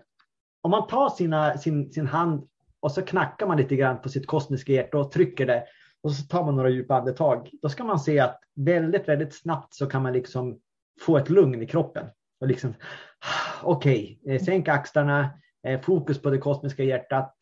om 0.61 0.71
man 0.71 0.87
tar 0.87 1.09
sina, 1.09 1.57
sin, 1.57 1.91
sin 1.91 2.07
hand 2.07 2.47
och 2.79 2.91
så 2.91 3.01
knackar 3.01 3.47
man 3.47 3.57
lite 3.57 3.75
grann 3.75 4.01
på 4.01 4.09
sitt 4.09 4.27
kosmiska 4.27 4.73
hjärta 4.73 4.97
och 4.97 5.11
trycker 5.11 5.45
det 5.45 5.63
och 6.05 6.11
så 6.11 6.23
tar 6.23 6.45
man 6.45 6.55
några 6.55 6.69
djupa 6.69 6.95
andetag. 6.95 7.49
Då 7.61 7.69
ska 7.69 7.83
man 7.83 7.99
se 7.99 8.19
att 8.19 8.39
väldigt, 8.55 9.07
väldigt 9.07 9.35
snabbt 9.35 9.73
så 9.73 9.87
kan 9.87 10.03
man 10.03 10.13
liksom 10.13 10.59
få 11.01 11.17
ett 11.17 11.29
lugn 11.29 11.61
i 11.61 11.67
kroppen. 11.67 12.07
Och 12.39 12.47
liksom, 12.47 12.73
Okej, 13.63 14.19
okay, 14.21 14.35
eh, 14.35 14.43
sänk 14.43 14.67
axlarna, 14.67 15.29
eh, 15.67 15.81
fokus 15.81 16.21
på 16.21 16.29
det 16.29 16.37
kosmiska 16.37 16.83
hjärtat. 16.83 17.35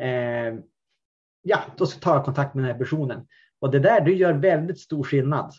Eh, 0.00 0.54
ja, 1.42 1.58
då 1.76 1.86
tar 1.86 2.14
jag 2.14 2.24
kontakt 2.24 2.54
med 2.54 2.64
den 2.64 2.72
här 2.72 2.78
personen. 2.78 3.26
Och 3.60 3.70
det 3.70 3.78
där 3.78 4.00
det 4.00 4.12
gör 4.12 4.32
väldigt 4.32 4.80
stor 4.80 5.04
skillnad. 5.04 5.52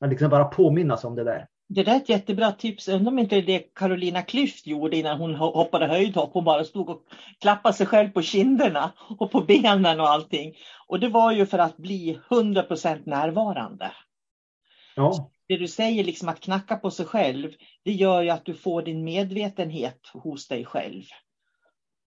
Att 0.00 0.10
liksom 0.10 0.30
bara 0.30 0.44
påminnas 0.44 1.04
om 1.04 1.14
det 1.14 1.24
där. 1.24 1.46
Det 1.68 1.82
där 1.82 1.92
är 1.92 1.96
ett 1.96 2.08
jättebra 2.08 2.52
tips. 2.52 2.88
Undrar 2.88 3.12
om 3.12 3.18
inte 3.18 3.40
det 3.40 3.74
Carolina 3.74 4.20
Klüft 4.20 4.68
gjorde 4.68 4.96
innan 4.96 5.20
hon 5.20 5.34
hoppade 5.34 5.86
höjdhopp. 5.86 6.30
Hon 6.32 6.44
bara 6.44 6.64
stod 6.64 6.88
och 6.88 7.02
klappade 7.40 7.74
sig 7.74 7.86
själv 7.86 8.08
på 8.08 8.22
kinderna 8.22 8.92
och 9.18 9.30
på 9.30 9.40
benen 9.40 10.00
och 10.00 10.08
allting. 10.08 10.54
Och 10.86 11.00
det 11.00 11.08
var 11.08 11.32
ju 11.32 11.46
för 11.46 11.58
att 11.58 11.76
bli 11.76 12.18
100% 12.30 13.02
närvarande. 13.04 13.92
Ja. 14.96 15.30
Det 15.48 15.56
du 15.56 15.68
säger, 15.68 16.04
liksom 16.04 16.28
att 16.28 16.40
knacka 16.40 16.76
på 16.76 16.90
sig 16.90 17.06
själv, 17.06 17.52
det 17.84 17.92
gör 17.92 18.22
ju 18.22 18.30
att 18.30 18.44
du 18.44 18.54
får 18.54 18.82
din 18.82 19.04
medvetenhet 19.04 20.00
hos 20.12 20.48
dig 20.48 20.64
själv. 20.64 21.02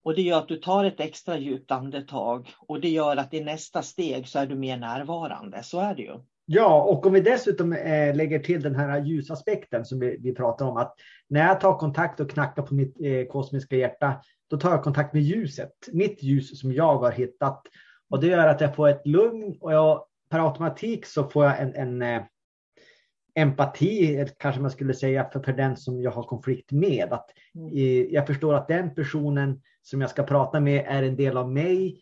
Och 0.03 0.15
det 0.15 0.21
gör 0.21 0.37
att 0.37 0.47
du 0.47 0.57
tar 0.57 0.85
ett 0.85 0.99
extra 0.99 1.37
djupt 1.37 1.71
andetag 1.71 2.53
och 2.57 2.81
det 2.81 2.89
gör 2.89 3.17
att 3.17 3.33
i 3.33 3.43
nästa 3.43 3.81
steg 3.81 4.27
så 4.27 4.39
är 4.39 4.45
du 4.45 4.55
mer 4.55 4.77
närvarande. 4.77 5.63
Så 5.63 5.79
är 5.79 5.95
det 5.95 6.01
ju. 6.01 6.19
Ja, 6.53 6.81
och 6.81 7.05
om 7.05 7.13
vi 7.13 7.21
dessutom 7.21 7.73
eh, 7.73 8.15
lägger 8.15 8.39
till 8.39 8.61
den 8.61 8.75
här 8.75 9.05
ljusaspekten 9.05 9.85
som 9.85 9.99
vi, 9.99 10.17
vi 10.19 10.35
pratar 10.35 10.65
om, 10.65 10.77
att 10.77 10.95
när 11.29 11.47
jag 11.47 11.59
tar 11.59 11.77
kontakt 11.77 12.19
och 12.19 12.31
knackar 12.31 12.61
på 12.61 12.73
mitt 12.73 13.01
eh, 13.01 13.25
kosmiska 13.25 13.75
hjärta, 13.75 14.21
då 14.49 14.57
tar 14.57 14.71
jag 14.71 14.83
kontakt 14.83 15.13
med 15.13 15.21
ljuset, 15.21 15.71
mitt 15.91 16.23
ljus 16.23 16.59
som 16.59 16.73
jag 16.73 16.97
har 16.97 17.11
hittat. 17.11 17.61
Och 18.09 18.19
det 18.19 18.27
gör 18.27 18.47
att 18.47 18.61
jag 18.61 18.75
får 18.75 18.87
ett 18.89 19.07
lugn 19.07 19.57
och 19.61 19.73
jag, 19.73 20.05
per 20.29 20.47
automatik 20.47 21.05
så 21.05 21.23
får 21.29 21.45
jag 21.45 21.61
en, 21.61 21.75
en 21.75 22.01
eh, 22.01 22.23
empati, 23.35 24.25
kanske 24.37 24.61
man 24.61 24.71
skulle 24.71 24.93
säga, 24.93 25.29
för, 25.29 25.39
för 25.39 25.53
den 25.53 25.77
som 25.77 26.01
jag 26.01 26.11
har 26.11 26.23
konflikt 26.23 26.71
med. 26.71 27.13
Att, 27.13 27.29
mm. 27.55 27.73
eh, 27.73 28.13
jag 28.13 28.27
förstår 28.27 28.53
att 28.53 28.67
den 28.67 28.95
personen 28.95 29.61
som 29.81 30.01
jag 30.01 30.09
ska 30.09 30.23
prata 30.23 30.59
med 30.59 30.85
är 30.87 31.03
en 31.03 31.15
del 31.15 31.37
av 31.37 31.51
mig. 31.51 32.01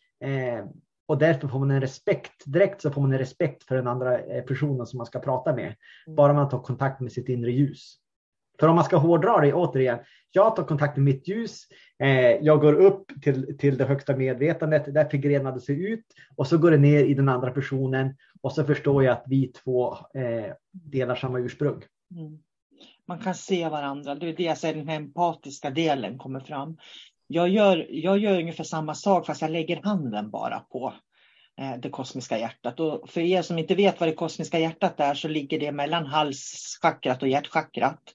Och 1.09 1.17
därför 1.17 1.47
får 1.47 1.59
man 1.59 1.71
en 1.71 1.81
respekt, 1.81 2.43
direkt 2.45 2.81
så 2.81 2.91
får 2.91 3.01
man 3.01 3.11
en 3.11 3.17
respekt 3.17 3.63
för 3.63 3.75
den 3.75 3.87
andra 3.87 4.19
eh, 4.19 4.43
personen 4.43 4.85
som 4.87 4.97
man 4.97 5.05
ska 5.05 5.19
prata 5.19 5.55
med. 5.55 5.65
Mm. 5.65 6.15
Bara 6.15 6.33
man 6.33 6.49
tar 6.49 6.59
kontakt 6.59 6.99
med 7.01 7.11
sitt 7.11 7.29
inre 7.29 7.51
ljus. 7.51 7.95
För 8.59 8.67
om 8.67 8.75
man 8.75 8.85
ska 8.85 8.97
hårdra 8.97 9.41
det 9.41 9.53
återigen, 9.53 9.99
jag 10.31 10.55
tar 10.55 10.63
kontakt 10.63 10.97
med 10.97 11.05
mitt 11.05 11.27
ljus, 11.27 11.67
eh, 11.99 12.31
jag 12.31 12.61
går 12.61 12.73
upp 12.73 13.11
till, 13.21 13.57
till 13.57 13.77
det 13.77 13.85
högsta 13.85 14.15
medvetandet, 14.15 14.93
där 14.93 15.05
förgrenar 15.05 15.51
det 15.51 15.61
sig 15.61 15.91
ut 15.91 16.05
och 16.35 16.47
så 16.47 16.57
går 16.57 16.71
det 16.71 16.77
ner 16.77 17.03
i 17.03 17.13
den 17.13 17.29
andra 17.29 17.51
personen 17.51 18.15
och 18.41 18.51
så 18.51 18.63
förstår 18.63 19.03
jag 19.03 19.11
att 19.13 19.23
vi 19.27 19.47
två 19.47 19.93
eh, 19.93 20.53
delar 20.71 21.15
samma 21.15 21.39
ursprung. 21.39 21.83
Mm. 22.15 22.39
Man 23.07 23.19
kan 23.19 23.35
se 23.35 23.69
varandra, 23.69 24.15
det 24.15 24.29
är 24.29 24.33
det 24.33 24.43
jag 24.43 24.57
säger, 24.57 24.75
den 24.75 24.89
empatiska 24.89 25.69
delen 25.69 26.17
kommer 26.17 26.39
fram. 26.39 26.77
Jag 27.31 27.49
gör, 27.49 27.87
jag 27.89 28.19
gör 28.19 28.39
ungefär 28.39 28.63
samma 28.63 28.95
sak 28.95 29.25
fast 29.25 29.41
jag 29.41 29.51
lägger 29.51 29.81
handen 29.83 30.29
bara 30.29 30.59
på 30.59 30.93
eh, 31.61 31.77
det 31.81 31.89
kosmiska 31.89 32.39
hjärtat. 32.39 32.79
Och 32.79 33.09
för 33.09 33.21
er 33.21 33.41
som 33.41 33.59
inte 33.59 33.75
vet 33.75 33.99
vad 33.99 34.09
det 34.09 34.15
kosmiska 34.15 34.59
hjärtat 34.59 34.99
är 34.99 35.13
så 35.13 35.27
ligger 35.27 35.59
det 35.59 35.71
mellan 35.71 36.05
halschakrat 36.05 37.21
och 37.21 37.27
hjärtchakrat. 37.27 38.13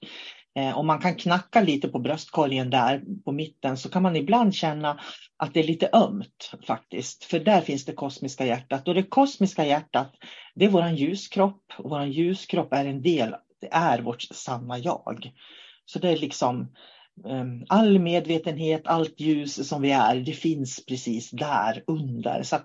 Eh, 0.59 0.79
Om 0.79 0.87
man 0.87 0.99
kan 0.99 1.15
knacka 1.15 1.61
lite 1.61 1.89
på 1.89 1.99
bröstkorgen 1.99 2.71
där 2.71 3.03
på 3.25 3.33
mitten 3.33 3.77
så 3.77 3.89
kan 3.89 4.03
man 4.03 4.17
ibland 4.17 4.55
känna 4.55 5.01
att 5.37 5.55
det 5.55 5.61
är 5.61 5.67
lite 5.67 5.91
ömt 5.93 6.53
faktiskt. 6.67 7.25
För 7.25 7.39
där 7.39 7.61
finns 7.61 7.85
det 7.85 7.93
kosmiska 7.93 8.47
hjärtat. 8.47 8.89
Och 8.89 8.95
det 8.95 9.03
kosmiska 9.03 9.67
hjärtat 9.67 10.13
det 10.55 10.65
är 10.65 10.71
våran 10.71 10.97
ljuskropp. 10.97 11.63
Och 11.79 11.91
våran 11.91 12.13
ljuskropp 12.13 12.73
är 12.73 12.85
en 12.85 13.03
del, 13.03 13.35
det 13.61 13.69
är 13.73 14.03
vårt 14.03 14.23
sanna 14.23 14.79
jag. 14.79 15.33
Så 15.85 15.99
det 15.99 16.09
är 16.09 16.17
liksom 16.17 16.73
Ehm, 17.29 17.65
all 17.69 17.99
medvetenhet, 17.99 18.87
allt 18.87 19.21
ljus 19.21 19.69
som 19.69 19.83
vi 19.83 19.91
är, 19.91 20.17
det 20.17 20.33
finns 20.33 20.87
precis 20.87 21.31
där 21.31 21.85
under. 21.87 22.43
Så 22.43 22.57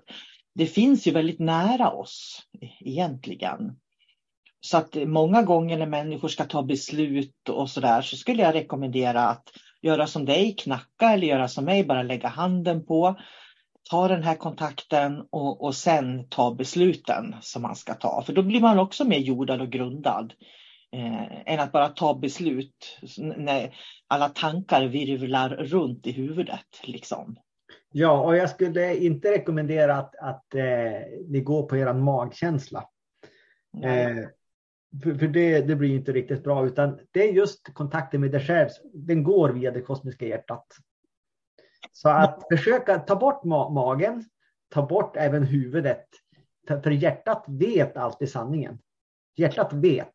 det 0.54 0.66
finns 0.66 1.06
ju 1.06 1.10
väldigt 1.10 1.38
nära 1.38 1.90
oss 1.90 2.42
egentligen. 2.80 3.76
Så 4.60 4.76
att 4.76 4.94
många 4.94 5.42
gånger 5.42 5.78
när 5.78 5.86
människor 5.86 6.28
ska 6.28 6.44
ta 6.44 6.62
beslut 6.62 7.48
och 7.48 7.70
så 7.70 7.80
där, 7.80 8.02
så 8.02 8.16
skulle 8.16 8.42
jag 8.42 8.54
rekommendera 8.54 9.28
att 9.28 9.48
göra 9.82 10.06
som 10.06 10.24
dig, 10.24 10.54
knacka 10.58 11.10
eller 11.10 11.26
göra 11.26 11.48
som 11.48 11.64
mig, 11.64 11.84
bara 11.84 12.02
lägga 12.02 12.28
handen 12.28 12.86
på. 12.86 13.20
Ta 13.90 14.08
den 14.08 14.22
här 14.22 14.34
kontakten 14.36 15.20
och, 15.30 15.64
och 15.64 15.74
sen 15.74 16.28
ta 16.28 16.54
besluten 16.54 17.36
som 17.40 17.62
man 17.62 17.76
ska 17.76 17.94
ta. 17.94 18.22
För 18.26 18.32
då 18.32 18.42
blir 18.42 18.60
man 18.60 18.78
också 18.78 19.04
mer 19.04 19.18
jordad 19.18 19.60
och 19.60 19.70
grundad 19.70 20.32
eh, 20.92 21.52
än 21.52 21.60
att 21.60 21.72
bara 21.72 21.88
ta 21.88 22.14
beslut 22.14 22.98
när 23.36 23.74
alla 24.08 24.28
tankar 24.28 24.86
virvlar 24.86 25.48
runt 25.48 26.06
i 26.06 26.12
huvudet. 26.12 26.66
Liksom. 26.82 27.36
Ja, 27.92 28.20
och 28.20 28.36
jag 28.36 28.50
skulle 28.50 28.96
inte 28.96 29.30
rekommendera 29.30 29.96
att, 29.96 30.16
att 30.16 30.54
eh, 30.54 30.62
ni 31.28 31.40
går 31.40 31.62
på 31.62 31.76
er 31.76 31.92
magkänsla. 31.92 32.88
Eh, 33.84 34.16
för, 35.02 35.14
för 35.14 35.28
det, 35.28 35.60
det, 35.60 35.76
blir 35.76 35.94
inte 35.94 36.12
riktigt 36.12 36.44
bra, 36.44 36.66
utan 36.66 37.00
det 37.10 37.28
är 37.28 37.32
just 37.32 37.74
kontakten 37.74 38.20
med 38.20 38.30
dig 38.30 38.46
själv. 38.46 38.68
Den 38.94 39.22
går 39.22 39.48
via 39.50 39.70
det 39.70 39.80
kosmiska 39.80 40.26
hjärtat. 40.26 40.66
Så 41.92 42.08
att 42.08 42.42
försöka 42.52 42.98
ta 42.98 43.16
bort 43.16 43.44
ma 43.44 43.70
magen, 43.70 44.24
ta 44.68 44.86
bort 44.86 45.16
även 45.16 45.42
huvudet. 45.42 46.06
För 46.68 46.90
hjärtat 46.90 47.44
vet 47.48 47.96
alltid 47.96 48.30
sanningen. 48.30 48.78
Hjärtat 49.36 49.72
vet. 49.72 50.14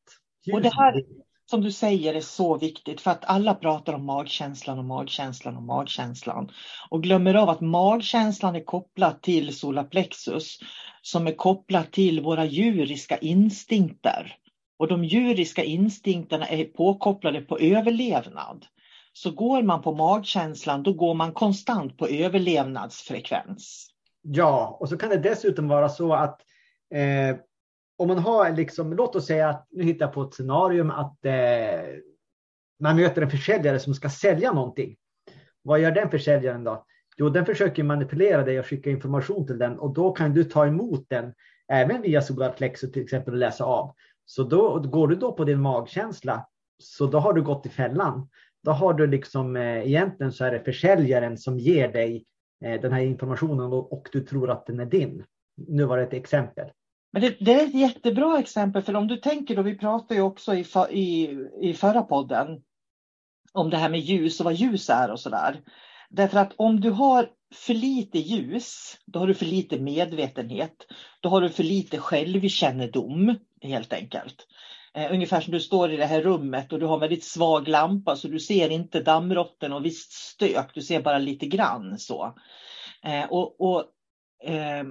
Och 0.54 0.62
det 0.62 0.74
här, 0.74 1.04
som 1.50 1.62
du 1.62 1.72
säger, 1.72 2.14
är 2.14 2.22
så 2.22 2.58
viktigt 2.58 3.02
för 3.02 3.12
att 3.12 3.26
alla 3.26 3.56
pratar 3.56 3.94
om 3.94 4.06
magkänslan 4.06 4.80
och 4.80 4.86
magkänslan 4.86 5.58
och 5.58 5.64
magkänslan 5.64 6.52
och 6.90 7.04
glömmer 7.04 7.34
av 7.34 7.50
att 7.50 7.62
magkänslan 7.62 8.56
är 8.56 8.64
kopplad 8.64 9.22
till 9.22 9.58
solarplexus 9.58 10.60
som 11.02 11.28
är 11.28 11.32
kopplad 11.32 11.92
till 11.92 12.22
våra 12.22 12.46
djuriska 12.46 13.18
instinkter. 13.18 14.38
Och 14.78 14.88
de 14.88 15.04
djuriska 15.04 15.64
instinkterna 15.64 16.48
är 16.48 16.66
påkopplade 16.66 17.42
på 17.42 17.60
överlevnad. 17.60 18.66
Så 19.14 19.32
går 19.32 19.64
man 19.64 19.82
på 19.82 19.96
magkänslan, 19.96 20.84
då 20.84 20.94
går 20.94 21.14
man 21.14 21.32
konstant 21.32 21.98
på 21.98 22.08
överlevnadsfrekvens. 22.08 23.88
Ja, 24.22 24.78
och 24.80 24.90
så 24.90 24.98
kan 24.98 25.10
det 25.10 25.18
dessutom 25.18 25.68
vara 25.68 25.90
så 25.90 26.14
att 26.14 26.42
eh, 26.94 27.38
om 27.98 28.08
man 28.08 28.18
har 28.18 28.52
liksom, 28.52 28.94
låt 28.94 29.16
oss 29.16 29.26
säga 29.26 29.50
att, 29.50 29.68
nu 29.70 29.84
hittar 29.84 30.06
jag 30.06 30.14
på 30.14 30.22
ett 30.22 30.34
scenarium 30.34 30.92
att 30.92 31.26
eh, 31.26 31.96
man 32.80 32.96
möter 32.96 33.22
en 33.22 33.30
försäljare 33.30 33.80
som 33.80 33.94
ska 33.94 34.10
sälja 34.10 34.52
någonting. 34.52 34.96
Vad 35.62 35.80
gör 35.80 35.92
den 35.92 36.10
försäljaren 36.10 36.64
då? 36.64 36.86
Jo, 37.18 37.30
den 37.30 37.46
försöker 37.46 37.84
manipulera 37.84 38.44
dig 38.44 38.60
och 38.60 38.66
skicka 38.66 38.90
information 38.90 39.48
till 39.48 39.58
den 39.58 39.80
och 39.80 39.94
då 39.94 40.12
kan 40.12 40.34
du 40.34 40.44
ta 40.44 40.68
emot 40.68 41.06
den 41.10 41.34
även 41.68 42.02
via 42.02 42.22
Solarplexus 42.22 42.92
till 42.92 43.04
exempel 43.04 43.34
och 43.34 43.40
läsa 43.40 43.64
av. 43.64 43.96
Så 44.26 44.44
då 44.44 44.80
går 44.80 45.08
du 45.08 45.16
då 45.16 45.32
på 45.32 45.44
din 45.44 45.62
magkänsla 45.62 46.48
så 46.78 47.08
då 47.08 47.20
har 47.20 47.34
du 47.34 47.42
gått 47.42 47.66
i 47.66 47.70
fällan. 47.70 48.30
Då 48.64 48.72
har 48.72 48.94
du 48.94 49.08
liksom 49.08 49.56
eh, 49.56 49.88
egentligen 49.88 50.32
så 50.32 50.46
är 50.46 50.52
det 50.52 50.60
försäljaren 50.60 51.38
som 51.38 51.60
ger 51.60 51.94
dig 51.94 52.26
eh, 52.66 52.82
den 52.82 52.92
här 52.92 53.02
informationen 53.02 53.74
och, 53.74 53.94
och 53.94 54.10
du 54.12 54.22
tror 54.22 54.50
att 54.50 54.66
den 54.66 54.80
är 54.80 54.86
din. 54.86 55.24
Nu 55.56 55.86
var 55.86 55.98
det 55.98 56.04
ett 56.04 56.14
exempel. 56.14 56.70
Men 57.16 57.22
det, 57.22 57.38
det, 57.40 57.54
är 57.54 57.66
ett 57.66 57.74
jättebra 57.74 58.40
exempel, 58.40 58.82
för 58.82 58.96
om 58.96 59.08
du 59.08 59.18
tänker 59.18 59.56
då, 59.56 59.62
vi 59.62 59.78
pratade 59.78 60.16
ju 60.16 60.22
också 60.22 60.56
i, 60.56 60.66
i, 60.90 61.38
i 61.62 61.74
förra 61.74 62.02
podden 62.02 62.48
om 63.54 63.70
det 63.70 63.78
här 63.78 63.90
med 63.90 64.00
ljus 64.00 64.40
och 64.40 64.44
vad 64.44 64.54
ljus 64.54 64.90
är 64.90 65.12
och 65.12 65.20
sådär. 65.20 65.62
Därför 66.10 66.38
att 66.40 66.54
om 66.58 66.80
du 66.80 66.90
har 66.90 67.30
för 67.54 67.74
lite 67.74 68.20
ljus, 68.20 68.98
då 69.06 69.20
har 69.20 69.28
du 69.28 69.34
för 69.34 69.46
lite 69.46 69.80
medvetenhet. 69.80 70.76
Då 71.20 71.30
har 71.30 71.42
du 71.42 71.50
för 71.50 71.64
lite 71.64 71.98
självkännedom 71.98 73.36
helt 73.62 73.94
enkelt. 73.94 74.48
Eh, 74.94 75.12
ungefär 75.12 75.42
som 75.42 75.54
du 75.54 75.60
står 75.60 75.92
i 75.92 75.98
det 75.98 76.06
här 76.06 76.22
rummet 76.22 76.74
och 76.74 76.80
du 76.80 76.86
har 76.86 77.00
väldigt 77.00 77.24
svag 77.24 77.68
lampa 77.68 78.16
så 78.16 78.28
du 78.28 78.40
ser 78.40 78.70
inte 78.70 79.00
dammrotten 79.00 79.74
och 79.74 79.86
visst 79.86 80.12
stök, 80.12 80.74
du 80.74 80.82
ser 80.82 81.02
bara 81.02 81.18
lite 81.18 81.46
grann 81.46 82.00
så. 82.00 82.36
Eh, 83.04 83.26
och, 83.30 83.62
och 83.62 83.84
eh, 84.44 84.84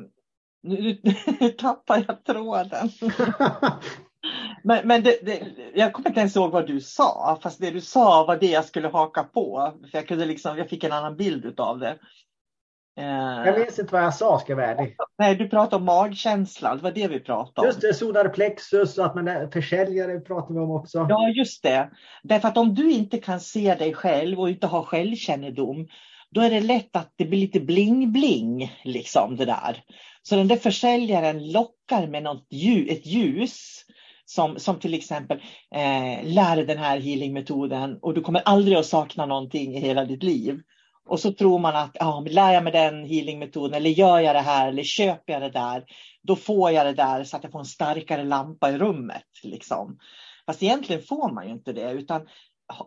nu, 0.65 0.99
nu 1.41 1.49
tappar 1.49 2.05
jag 2.09 2.25
tråden. 2.25 2.91
men 4.63 4.89
men 4.89 5.03
det, 5.03 5.19
det, 5.23 5.43
jag 5.75 5.93
kommer 5.93 6.09
inte 6.09 6.21
ens 6.21 6.37
ihåg 6.37 6.51
vad 6.51 6.67
du 6.67 6.81
sa, 6.81 7.39
fast 7.43 7.61
det 7.61 7.71
du 7.71 7.81
sa 7.81 8.25
var 8.25 8.37
det 8.37 8.51
jag 8.51 8.65
skulle 8.65 8.89
haka 8.89 9.25
på. 9.25 9.73
För 9.91 9.99
jag, 9.99 10.09
kunde 10.09 10.25
liksom, 10.27 10.59
jag 10.59 10.69
fick 10.69 10.85
en 10.85 10.93
annan 10.93 11.17
bild 11.17 11.61
av 11.61 11.79
det. 11.79 11.99
Eh, 12.97 13.47
jag 13.47 13.59
minns 13.59 13.79
inte 13.79 13.93
vad 13.93 14.03
jag 14.03 14.15
sa, 14.15 14.39
ska 14.39 14.53
jag 14.53 14.57
vara 14.57 14.67
ärlig. 14.67 14.97
Nej, 15.19 15.37
du 15.37 15.49
pratade 15.49 15.77
om 15.77 15.85
magkänslan, 15.85 16.77
det 16.77 16.83
var 16.83 16.91
det 16.91 17.09
vi 17.09 17.21
pratade 17.21 17.61
om. 17.61 17.67
Just 17.67 17.81
det, 17.81 17.95
solarplexus 17.95 18.99
och 18.99 19.07
att 19.07 19.15
man 19.15 19.29
är 19.29 19.47
försäljare 19.47 20.21
pratar 20.21 20.55
vi 20.55 20.61
om 20.61 20.71
också. 20.71 21.07
Ja, 21.09 21.29
just 21.29 21.63
det. 21.63 21.91
Därför 22.23 22.49
att 22.49 22.57
om 22.57 22.75
du 22.75 22.91
inte 22.91 23.19
kan 23.19 23.41
se 23.41 23.75
dig 23.75 23.95
själv 23.95 24.41
och 24.41 24.51
inte 24.51 24.67
har 24.67 24.83
självkännedom, 24.83 25.89
då 26.35 26.41
är 26.41 26.51
det 26.51 26.61
lätt 26.61 26.97
att 26.97 27.13
det 27.17 27.25
blir 27.25 27.41
lite 27.41 27.61
bling-bling, 27.61 28.73
liksom 28.85 29.37
det 29.37 29.45
där. 29.45 29.83
Så 30.23 30.37
den 30.37 30.49
där 30.49 30.57
försäljaren 30.57 31.53
lockar 31.53 32.07
med 32.07 32.23
något 32.23 32.47
ljus, 32.51 32.91
ett 32.91 33.07
ljus 33.07 33.85
som, 34.25 34.59
som 34.59 34.79
till 34.79 34.95
exempel 34.95 35.39
eh, 35.75 36.25
lär 36.25 36.67
den 36.67 36.79
här 36.79 37.01
healingmetoden 37.01 37.99
och 38.03 38.15
du 38.15 38.21
kommer 38.21 38.41
aldrig 38.41 38.77
att 38.77 38.87
sakna 38.87 39.27
någonting 39.27 39.77
i 39.77 39.81
hela 39.81 40.05
ditt 40.05 40.23
liv. 40.23 40.61
Och 41.09 41.21
så 41.21 41.33
tror 41.33 41.59
man 41.59 41.77
att 41.77 41.97
ja, 42.01 42.27
lär 42.31 42.53
jag 42.53 42.65
mig 42.65 42.73
den 42.73 43.05
healingmetoden 43.05 43.75
eller 43.75 43.91
gör 43.91 44.19
jag 44.21 44.37
det 44.37 44.41
här 44.41 44.69
eller 44.69 44.83
köper 44.83 45.33
jag 45.33 45.43
det 45.43 45.51
där, 45.51 45.85
då 46.23 46.37
får 46.37 46.71
jag 46.71 46.87
det 46.87 46.95
där 46.95 47.25
så 47.25 47.37
att 47.37 47.43
jag 47.43 47.53
får 47.53 47.59
en 47.59 47.65
starkare 47.65 48.25
lampa 48.25 48.71
i 48.71 48.79
rummet. 48.79 49.29
Liksom. 49.43 49.99
Fast 50.47 50.63
egentligen 50.63 51.03
får 51.03 51.33
man 51.33 51.47
ju 51.47 51.53
inte 51.53 51.73
det, 51.73 51.93
utan 51.93 52.27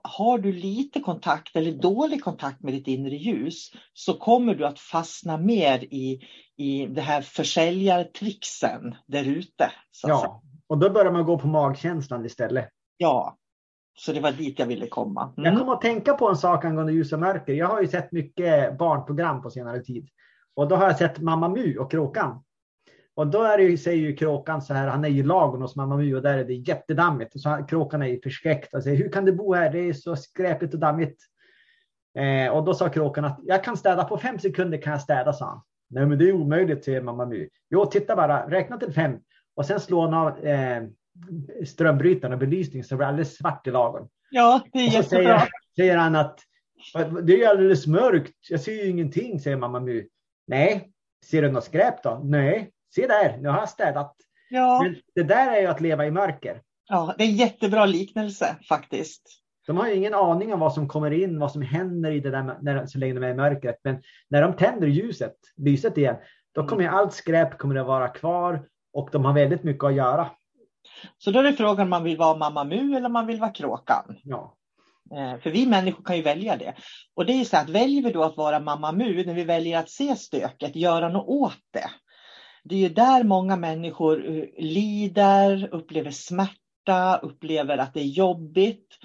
har 0.03 0.37
du 0.37 0.51
lite 0.51 0.99
kontakt 0.99 1.55
eller 1.55 1.71
dålig 1.71 2.23
kontakt 2.23 2.63
med 2.63 2.73
ditt 2.73 2.87
inre 2.87 3.15
ljus 3.15 3.71
så 3.93 4.13
kommer 4.13 4.55
du 4.55 4.65
att 4.65 4.79
fastna 4.79 5.37
mer 5.37 5.83
i, 5.83 6.19
i 6.57 6.85
det 6.85 7.01
här 7.01 7.21
försäljartrixen 7.21 8.95
där 9.07 9.23
ute. 9.23 9.71
Ja, 10.03 10.41
och 10.67 10.77
då 10.77 10.89
börjar 10.89 11.11
man 11.11 11.25
gå 11.25 11.39
på 11.39 11.47
magkänslan 11.47 12.25
istället. 12.25 12.69
Ja, 12.97 13.37
så 13.99 14.13
det 14.13 14.19
var 14.19 14.31
dit 14.31 14.59
jag 14.59 14.65
ville 14.65 14.87
komma. 14.87 15.33
Mm. 15.37 15.51
Jag 15.51 15.59
kommer 15.59 15.73
att 15.73 15.81
tänka 15.81 16.13
på 16.13 16.29
en 16.29 16.37
sak 16.37 16.65
angående 16.65 16.93
ljus 16.93 17.13
och 17.13 17.19
mörker. 17.19 17.53
Jag 17.53 17.67
har 17.67 17.81
ju 17.81 17.87
sett 17.87 18.11
mycket 18.11 18.77
barnprogram 18.77 19.41
på 19.41 19.49
senare 19.49 19.79
tid. 19.83 20.09
Och 20.55 20.67
då 20.67 20.75
har 20.75 20.83
jag 20.83 20.97
sett 20.97 21.19
Mamma 21.19 21.49
Mu 21.49 21.77
och 21.77 21.91
Kråkan. 21.91 22.43
Och 23.17 23.27
då 23.27 23.43
är 23.43 23.57
det, 23.57 23.77
säger 23.77 24.01
ju 24.01 24.15
kråkan 24.15 24.61
så 24.61 24.73
här, 24.73 24.87
han 24.87 25.05
är 25.05 25.09
i 25.09 25.23
lagen 25.23 25.61
hos 25.61 25.75
Mamma 25.75 25.97
Mu 25.97 26.15
och 26.15 26.21
där 26.21 26.37
är 26.37 26.43
det 26.43 26.53
jättedammigt. 26.53 27.41
Så 27.41 27.65
kråkan 27.69 28.01
är 28.01 28.07
ju 28.07 28.21
förskräckt 28.21 28.73
och 28.73 28.83
säger, 28.83 28.97
hur 28.97 29.11
kan 29.11 29.25
du 29.25 29.31
bo 29.31 29.53
här? 29.53 29.71
Det 29.71 29.79
är 29.79 29.93
så 29.93 30.15
skräpigt 30.15 30.73
och 30.73 30.79
dammigt. 30.79 31.21
Eh, 32.17 32.51
och 32.51 32.65
då 32.65 32.73
sa 32.73 32.89
kråkan 32.89 33.25
att 33.25 33.39
jag 33.43 33.63
kan 33.63 33.77
städa 33.77 34.03
på 34.03 34.17
fem 34.17 34.39
sekunder 34.39 34.81
kan 34.81 34.91
jag 34.91 35.01
städa, 35.01 35.33
sa 35.33 35.45
han. 35.45 35.61
Nej, 35.89 36.05
men 36.05 36.17
det 36.17 36.29
är 36.29 36.33
omöjligt, 36.33 36.83
säger 36.83 37.01
Mamma 37.01 37.25
Mu. 37.25 37.49
Jo, 37.69 37.85
titta 37.85 38.15
bara, 38.15 38.49
räkna 38.49 38.77
till 38.77 38.93
fem 38.93 39.19
och 39.55 39.65
sen 39.65 39.79
slå 39.79 40.01
han 40.01 40.13
av 40.13 40.45
eh, 40.45 40.83
strömbrytaren 41.65 42.33
och 42.33 42.39
belysningen 42.39 42.83
så 42.83 42.95
det 42.95 42.97
blir 42.97 43.07
alldeles 43.07 43.37
svart 43.37 43.67
i 43.67 43.71
lagen. 43.71 44.07
Ja, 44.29 44.61
det 44.73 44.79
är 44.79 44.83
jättebra. 44.83 45.39
Säger, 45.39 45.49
säger 45.75 45.97
han 45.97 46.15
att 46.15 46.39
det 47.23 47.33
är 47.33 47.37
ju 47.37 47.45
alldeles 47.45 47.87
mörkt. 47.87 48.33
Jag 48.49 48.61
ser 48.61 48.71
ju 48.71 48.89
ingenting, 48.89 49.39
säger 49.39 49.57
Mamma 49.57 49.79
Mu. 49.79 50.07
Nej, 50.47 50.91
ser 51.25 51.41
du 51.41 51.51
något 51.51 51.63
skräp 51.63 52.03
då? 52.03 52.21
Nej, 52.23 52.71
se 52.95 53.07
där, 53.07 53.37
nu 53.37 53.49
har 53.49 53.59
jag 53.59 53.69
städat. 53.69 54.15
Ja. 54.49 54.81
Men 54.83 54.95
det 55.15 55.23
där 55.23 55.51
är 55.51 55.61
ju 55.61 55.67
att 55.67 55.81
leva 55.81 56.05
i 56.05 56.11
mörker. 56.11 56.61
Ja, 56.87 57.15
det 57.17 57.23
är 57.23 57.27
en 57.27 57.35
jättebra 57.35 57.85
liknelse 57.85 58.55
faktiskt. 58.69 59.23
De 59.67 59.77
har 59.77 59.87
ju 59.87 59.95
ingen 59.95 60.13
aning 60.13 60.53
om 60.53 60.59
vad 60.59 60.73
som 60.73 60.87
kommer 60.87 61.11
in, 61.11 61.39
vad 61.39 61.51
som 61.51 61.61
händer 61.61 62.11
i 62.11 62.19
det 62.19 62.31
där 62.31 62.57
när, 62.61 62.85
så 62.85 62.97
länge 62.97 63.13
de 63.13 63.23
är 63.23 63.29
i 63.29 63.33
mörkret. 63.33 63.79
Men 63.83 64.01
när 64.29 64.41
de 64.41 64.55
tänder 64.55 64.87
ljuset, 64.87 65.35
lyset 65.57 65.97
igen, 65.97 66.15
då 66.55 66.67
kommer 66.67 66.83
mm. 66.83 66.95
allt 66.95 67.13
skräp 67.13 67.57
kommer 67.57 67.75
att 67.75 67.87
vara 67.87 68.07
kvar 68.07 68.67
och 68.93 69.09
de 69.11 69.25
har 69.25 69.33
väldigt 69.33 69.63
mycket 69.63 69.83
att 69.83 69.95
göra. 69.95 70.29
Så 71.17 71.31
då 71.31 71.39
är 71.39 71.43
det 71.43 71.53
frågan 71.53 71.83
om 71.83 71.89
man 71.89 72.03
vill 72.03 72.17
vara 72.17 72.37
Mamma 72.37 72.63
Mu 72.63 72.95
eller 72.95 73.05
om 73.05 73.13
man 73.13 73.27
vill 73.27 73.39
vara 73.39 73.51
Kråkan. 73.51 74.17
Ja. 74.23 74.53
Eh, 75.11 75.39
för 75.39 75.49
vi 75.49 75.65
människor 75.65 76.03
kan 76.03 76.15
ju 76.15 76.21
välja 76.21 76.57
det. 76.57 76.73
Och 77.15 77.25
det 77.25 77.33
är 77.33 77.43
så 77.43 77.57
att 77.57 77.69
väljer 77.69 78.03
vi 78.03 78.11
då 78.11 78.23
att 78.23 78.37
vara 78.37 78.59
Mamma 78.59 78.91
Mu, 78.91 79.25
när 79.25 79.33
vi 79.33 79.43
väljer 79.43 79.79
att 79.79 79.89
se 79.89 80.15
stöket, 80.15 80.75
göra 80.75 81.09
något 81.09 81.27
åt 81.27 81.59
det. 81.73 81.89
Det 82.69 82.75
är 82.75 82.79
ju 82.79 82.89
där 82.89 83.23
många 83.23 83.55
människor 83.55 84.29
eh, 84.29 84.43
lider, 84.57 85.69
upplever 85.71 86.11
smärta, 86.11 87.17
upplever 87.21 87.77
att 87.77 87.93
det 87.93 87.99
är 87.99 88.05
jobbigt. 88.05 88.97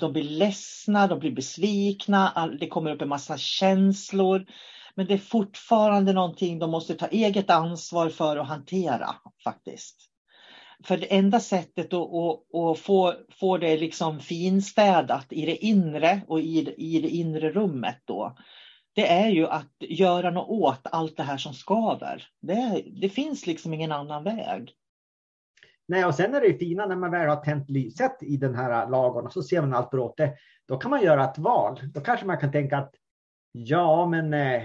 De 0.00 0.12
blir 0.12 0.24
ledsna, 0.24 1.06
de 1.06 1.18
blir 1.18 1.30
besvikna, 1.30 2.48
det 2.60 2.68
kommer 2.68 2.90
upp 2.90 3.02
en 3.02 3.08
massa 3.08 3.36
känslor. 3.36 4.46
Men 4.94 5.06
det 5.06 5.14
är 5.14 5.18
fortfarande 5.18 6.12
någonting 6.12 6.58
de 6.58 6.70
måste 6.70 6.94
ta 6.94 7.06
eget 7.06 7.50
ansvar 7.50 8.08
för 8.08 8.36
att 8.36 8.48
hantera 8.48 9.14
faktiskt. 9.44 9.96
För 10.84 10.96
det 10.96 11.16
enda 11.16 11.40
sättet 11.40 11.92
att, 11.92 12.00
att, 12.00 12.54
att, 12.54 12.78
få, 12.78 13.14
få 13.30 13.58
det 13.58 13.76
liksom 13.76 14.20
finstädat 14.20 15.26
i 15.30 15.46
det 15.46 15.56
inre 15.56 16.22
och 16.28 16.40
i, 16.40 16.74
i 16.76 17.00
det 17.00 17.08
inre 17.08 17.50
rummet 17.50 18.02
då, 18.04 18.36
det 18.94 19.08
är 19.08 19.28
ju 19.28 19.46
att 19.46 19.72
göra 19.80 20.30
något 20.30 20.48
åt 20.48 20.80
allt 20.82 21.16
det 21.16 21.22
här 21.22 21.36
som 21.36 21.54
skaver. 21.54 22.26
Det, 22.40 22.84
det 23.00 23.08
finns 23.08 23.46
liksom 23.46 23.74
ingen 23.74 23.92
annan 23.92 24.24
väg. 24.24 24.74
Nej, 25.88 26.04
och 26.04 26.14
sen 26.14 26.34
är 26.34 26.40
det 26.40 26.58
fina 26.58 26.86
när 26.86 26.96
man 26.96 27.10
väl 27.10 27.28
har 27.28 27.36
tänt 27.36 27.70
lyset 27.70 28.22
i 28.22 28.36
den 28.36 28.54
här 28.54 28.88
lagen 28.88 29.26
och 29.26 29.32
så 29.32 29.42
ser 29.42 29.60
man 29.60 29.74
allt 29.74 29.90
bråte. 29.90 30.32
Då 30.68 30.78
kan 30.78 30.90
man 30.90 31.02
göra 31.02 31.24
ett 31.24 31.38
val. 31.38 31.80
Då 31.94 32.00
kanske 32.00 32.26
man 32.26 32.38
kan 32.38 32.52
tänka 32.52 32.78
att 32.78 32.94
ja, 33.52 34.06
men 34.06 34.34
eh, 34.34 34.62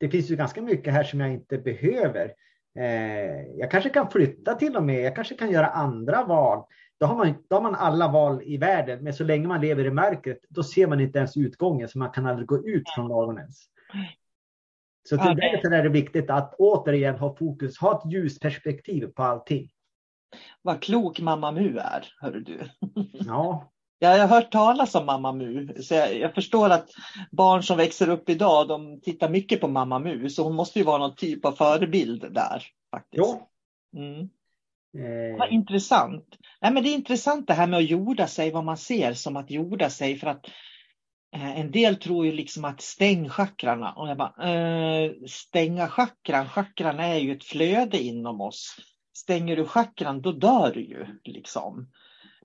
det 0.00 0.08
finns 0.08 0.30
ju 0.30 0.36
ganska 0.36 0.62
mycket 0.62 0.92
här 0.92 1.04
som 1.04 1.20
jag 1.20 1.32
inte 1.32 1.58
behöver. 1.58 2.32
Eh, 2.78 3.42
jag 3.56 3.70
kanske 3.70 3.90
kan 3.90 4.10
flytta 4.10 4.54
till 4.54 4.76
och 4.76 4.82
med. 4.82 5.00
Jag 5.00 5.16
kanske 5.16 5.34
kan 5.34 5.50
göra 5.50 5.66
andra 5.66 6.24
val. 6.24 6.64
Då 7.00 7.06
har, 7.06 7.16
man, 7.16 7.34
då 7.50 7.56
har 7.56 7.62
man 7.62 7.74
alla 7.74 8.08
val 8.08 8.42
i 8.42 8.56
världen, 8.56 9.04
men 9.04 9.14
så 9.14 9.24
länge 9.24 9.48
man 9.48 9.60
lever 9.60 9.84
i 9.84 9.90
mörkret, 9.90 10.38
då 10.48 10.62
ser 10.62 10.86
man 10.86 11.00
inte 11.00 11.18
ens 11.18 11.36
utgången, 11.36 11.88
så 11.88 11.98
man 11.98 12.10
kan 12.10 12.26
aldrig 12.26 12.48
gå 12.48 12.68
ut 12.68 12.90
från 12.94 13.08
lagen 13.08 13.38
ens. 13.38 13.56
Så 15.08 15.16
till 15.16 15.32
okay. 15.32 15.34
därför 15.34 15.70
är 15.70 15.82
det 15.82 15.88
viktigt 15.88 16.30
att 16.30 16.54
återigen 16.58 17.18
ha 17.18 17.36
fokus, 17.36 17.78
ha 17.78 17.98
ett 17.98 18.12
ljusperspektiv 18.12 19.06
på 19.06 19.22
allting. 19.22 19.70
Vad 20.62 20.82
klok 20.82 21.20
mamma 21.20 21.52
Mu 21.52 21.78
är, 21.78 22.12
hörru 22.20 22.40
du. 22.40 22.60
Ja. 23.26 23.72
Jag 24.00 24.18
har 24.18 24.26
hört 24.26 24.52
talas 24.52 24.94
om 24.94 25.06
Mamma 25.06 25.32
Mu, 25.32 25.82
så 25.82 25.94
jag, 25.94 26.18
jag, 26.18 26.34
förstår 26.34 26.70
att 26.70 26.88
barn 27.30 27.62
som 27.62 27.76
växer 27.76 28.08
upp 28.08 28.28
idag, 28.28 28.68
de 28.68 29.00
tittar 29.00 29.28
mycket 29.28 29.60
på 29.60 29.68
Mamma 29.68 29.98
Mu, 29.98 30.30
så 30.30 30.42
hon 30.42 30.54
måste 30.54 30.78
ju 30.78 30.84
vara 30.84 30.98
någon 30.98 31.14
typ 31.14 31.44
av 31.44 31.52
förebild 31.52 32.32
där. 32.34 32.62
faktiskt. 32.90 33.24
Jo. 33.26 33.48
Mm. 33.96 34.28
Eh. 34.94 35.38
Vad 35.38 35.52
intressant. 35.52 36.38
Nej, 36.60 36.72
men 36.72 36.82
det 36.82 36.88
är 36.88 36.94
intressant 36.94 37.46
det 37.46 37.54
här 37.54 37.66
med 37.66 37.78
att 37.78 37.90
jorda 37.90 38.26
sig, 38.26 38.50
vad 38.50 38.64
man 38.64 38.76
ser 38.76 39.12
som 39.12 39.36
att 39.36 39.50
jorda 39.50 39.90
sig, 39.90 40.16
för 40.16 40.26
att 40.26 40.46
eh, 41.36 41.60
en 41.60 41.70
del 41.70 41.96
tror 41.96 42.26
ju 42.26 42.32
liksom 42.32 42.64
att 42.64 42.80
stäng 42.80 43.28
chakrarna. 43.28 43.92
Och 43.92 44.08
jag 44.08 44.16
bara, 44.16 44.50
eh, 44.50 45.10
stänga 45.26 45.88
chakran, 45.88 46.48
chakran 46.48 47.00
är 47.00 47.16
ju 47.16 47.32
ett 47.32 47.44
flöde 47.44 47.98
inom 47.98 48.40
oss. 48.40 48.76
Stänger 49.16 49.56
du 49.56 49.64
chakran, 49.64 50.22
då 50.22 50.32
dör 50.32 50.72
du 50.74 50.80
ju. 50.80 51.06
Liksom. 51.24 51.88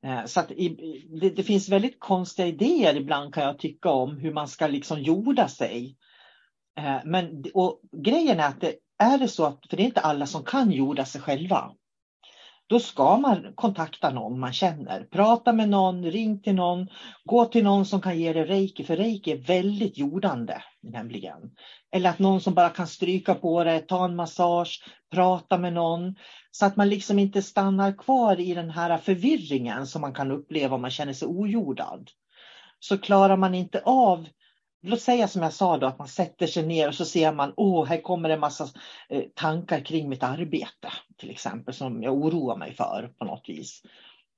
Eh, 0.03 0.25
så 0.25 0.39
att 0.39 0.47
det, 0.47 1.29
det, 1.29 1.43
finns 1.43 1.69
väldigt 1.69 1.99
konstiga 1.99 2.47
idéer 2.47 2.95
ibland 2.95 3.34
kan 3.34 3.43
jag 3.43 3.60
tycka 3.60 3.89
om 3.89 4.17
hur 4.17 4.34
man 4.34 4.47
ska 4.47 4.67
liksom 4.67 5.01
jorda 5.01 5.47
sig. 5.47 5.97
Eh, 6.77 6.99
men 7.06 7.43
och 7.53 7.82
grejen 7.91 8.39
är 8.39 8.47
att 8.47 8.62
det 8.62 8.75
är 8.97 9.17
det 9.17 9.27
så 9.27 9.45
att, 9.45 9.67
för 9.69 9.77
det 9.77 9.84
är 9.84 9.86
inte 9.86 10.01
alla 10.01 10.25
som 10.25 10.43
kan 10.43 10.71
jorda 10.71 11.06
sig 11.06 11.21
själva. 11.21 11.71
Då 12.67 12.80
ska 12.80 13.17
man 13.17 13.54
kontakta 13.56 14.10
någon 14.10 14.39
man 14.39 14.54
känner. 14.54 15.04
Prata 15.04 15.54
med 15.54 15.69
någon, 15.69 16.04
ring 16.04 16.41
till 16.41 16.56
någon, 16.56 16.88
gå 17.23 17.45
till 17.45 17.63
någon 17.63 17.86
som 17.86 18.02
kan 18.02 18.19
ge 18.19 18.34
dig 18.34 18.45
reiki, 18.45 18.84
för 18.84 18.97
reiki 18.97 19.32
är 19.32 19.38
väldigt 19.38 19.97
jordande 19.97 20.62
nämligen. 20.82 21.39
Eller 21.91 22.10
att 22.10 22.19
någon 22.19 22.41
som 22.41 22.54
bara 22.54 22.69
kan 22.69 22.88
stryka 22.88 23.36
på 23.36 23.63
det, 23.63 23.80
ta 23.80 24.06
en 24.06 24.15
massage, 24.15 24.84
prata 25.12 25.58
med 25.58 25.73
någon. 25.73 26.15
Så 26.52 26.65
att 26.65 26.76
man 26.76 26.89
liksom 26.89 27.19
inte 27.19 27.41
stannar 27.41 27.97
kvar 27.97 28.39
i 28.39 28.54
den 28.54 28.69
här 28.69 28.97
förvirringen 28.97 29.88
som 29.88 30.02
man 30.02 30.13
kan 30.13 30.32
uppleva 30.32 30.76
om 30.76 30.82
man 30.82 30.91
känner 30.91 31.13
sig 31.13 31.28
ojordad. 31.28 32.10
Så 32.80 32.97
klarar 32.97 33.38
man 33.38 33.56
inte 33.56 33.82
av 33.86 34.28
Låt 34.86 35.02
säga 35.02 35.28
som 35.28 35.41
jag 35.41 35.54
sa 35.54 35.78
då 35.78 35.88
att 35.88 36.00
man 36.00 36.08
sätter 36.08 36.48
sig 36.48 36.65
ner 36.65 36.88
och 36.88 36.96
så 36.96 37.06
ser 37.06 37.34
man, 37.34 37.54
åh, 37.58 37.86
här 37.86 38.02
kommer 38.02 38.30
en 38.30 38.39
massa 38.39 38.67
eh, 39.10 39.24
tankar 39.36 39.80
kring 39.80 40.10
mitt 40.10 40.24
arbete 40.24 40.91
till 41.17 41.30
exempel 41.30 41.74
som 41.74 42.04
jag 42.04 42.13
oroar 42.13 42.58
mig 42.58 42.74
för 42.74 43.13
på 43.17 43.26
något 43.26 43.46
vis. 43.48 43.82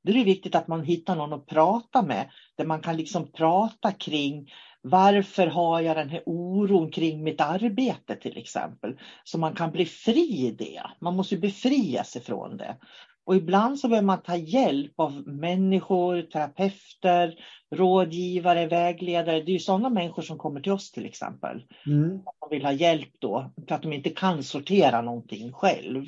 Då 0.03 0.11
är 0.11 0.15
det 0.15 0.23
viktigt 0.23 0.55
att 0.55 0.67
man 0.67 0.83
hittar 0.83 1.15
någon 1.15 1.33
att 1.33 1.45
prata 1.45 2.01
med 2.01 2.29
där 2.57 2.65
man 2.65 2.81
kan 2.81 2.97
liksom 2.97 3.31
prata 3.31 3.91
kring 3.91 4.51
varför 4.81 5.47
har 5.47 5.81
jag 5.81 5.97
den 5.97 6.09
här 6.09 6.23
oron 6.25 6.91
kring 6.91 7.23
mitt 7.23 7.41
arbete 7.41 8.15
till 8.15 8.37
exempel? 8.37 8.99
Så 9.23 9.37
man 9.37 9.55
kan 9.55 9.71
bli 9.71 9.85
fri 9.85 10.47
i 10.47 10.51
det. 10.51 10.81
Man 11.01 11.15
måste 11.15 11.37
befria 11.37 12.03
sig 12.03 12.21
från 12.21 12.57
det. 12.57 12.77
Och 13.25 13.35
ibland 13.35 13.79
så 13.79 13.87
behöver 13.87 14.05
man 14.05 14.21
ta 14.21 14.35
hjälp 14.35 14.93
av 14.95 15.27
människor, 15.27 16.21
terapeuter, 16.21 17.35
rådgivare, 17.75 18.67
vägledare. 18.67 19.41
Det 19.41 19.51
är 19.51 19.53
ju 19.53 19.59
sådana 19.59 19.89
människor 19.89 20.21
som 20.21 20.37
kommer 20.37 20.61
till 20.61 20.71
oss 20.71 20.91
till 20.91 21.05
exempel. 21.05 21.63
Mm. 21.85 22.09
De 22.39 22.49
vill 22.49 22.65
ha 22.65 22.71
hjälp 22.71 23.09
då 23.19 23.51
för 23.67 23.75
att 23.75 23.81
de 23.81 23.93
inte 23.93 24.09
kan 24.09 24.43
sortera 24.43 25.01
någonting 25.01 25.53
själv. 25.53 26.05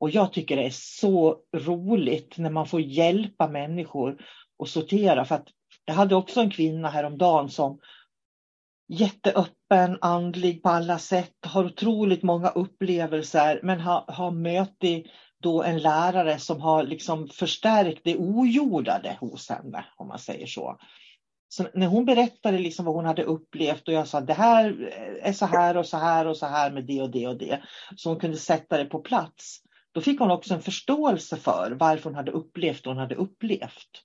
Och 0.00 0.10
jag 0.10 0.32
tycker 0.32 0.56
det 0.56 0.66
är 0.66 0.70
så 0.72 1.36
roligt 1.56 2.38
när 2.38 2.50
man 2.50 2.66
får 2.66 2.80
hjälpa 2.80 3.48
människor 3.48 4.24
att 4.62 4.68
sortera. 4.68 5.24
För 5.24 5.34
att 5.34 5.48
jag 5.84 5.94
hade 5.94 6.14
också 6.14 6.40
en 6.40 6.50
kvinna 6.50 6.88
häromdagen 6.88 7.48
som 7.48 7.78
jätteöppen, 8.88 9.98
andlig 10.00 10.62
på 10.62 10.68
alla 10.68 10.98
sätt, 10.98 11.36
har 11.46 11.64
otroligt 11.64 12.22
många 12.22 12.48
upplevelser 12.48 13.60
men 13.62 13.80
har, 13.80 14.04
har 14.08 14.30
mötit 14.30 15.06
då 15.42 15.62
en 15.62 15.78
lärare 15.78 16.38
som 16.38 16.60
har 16.60 16.82
liksom 16.82 17.28
förstärkt 17.28 18.00
det 18.04 18.16
ogjordade 18.16 19.16
hos 19.20 19.48
henne, 19.48 19.84
om 19.96 20.08
man 20.08 20.18
säger 20.18 20.46
så. 20.46 20.78
Så 21.48 21.66
när 21.74 21.86
hon 21.86 22.04
berättade 22.04 22.58
liksom 22.58 22.84
vad 22.84 22.94
hon 22.94 23.04
hade 23.04 23.22
upplevt 23.22 23.88
och 23.88 23.94
jag 23.94 24.08
sa 24.08 24.20
det 24.20 24.32
här 24.32 24.92
är 25.22 25.32
så 25.32 25.46
här 25.46 25.76
och 25.76 25.86
så 25.86 25.96
här 25.96 26.26
och 26.26 26.36
så 26.36 26.46
här 26.46 26.70
med 26.70 26.84
det 26.84 27.02
och 27.02 27.10
det 27.10 27.28
och 27.28 27.38
det. 27.38 27.62
Så 27.96 28.08
hon 28.08 28.20
kunde 28.20 28.36
sätta 28.36 28.78
det 28.78 28.84
på 28.84 28.98
plats. 28.98 29.58
Då 29.94 30.00
fick 30.00 30.20
hon 30.20 30.30
också 30.30 30.54
en 30.54 30.62
förståelse 30.62 31.36
för 31.36 31.76
varför 31.80 32.04
hon 32.04 32.14
hade 32.14 32.30
upplevt 32.30 32.84
det 32.84 32.90
hon 32.90 32.98
hade 32.98 33.14
upplevt. 33.14 34.02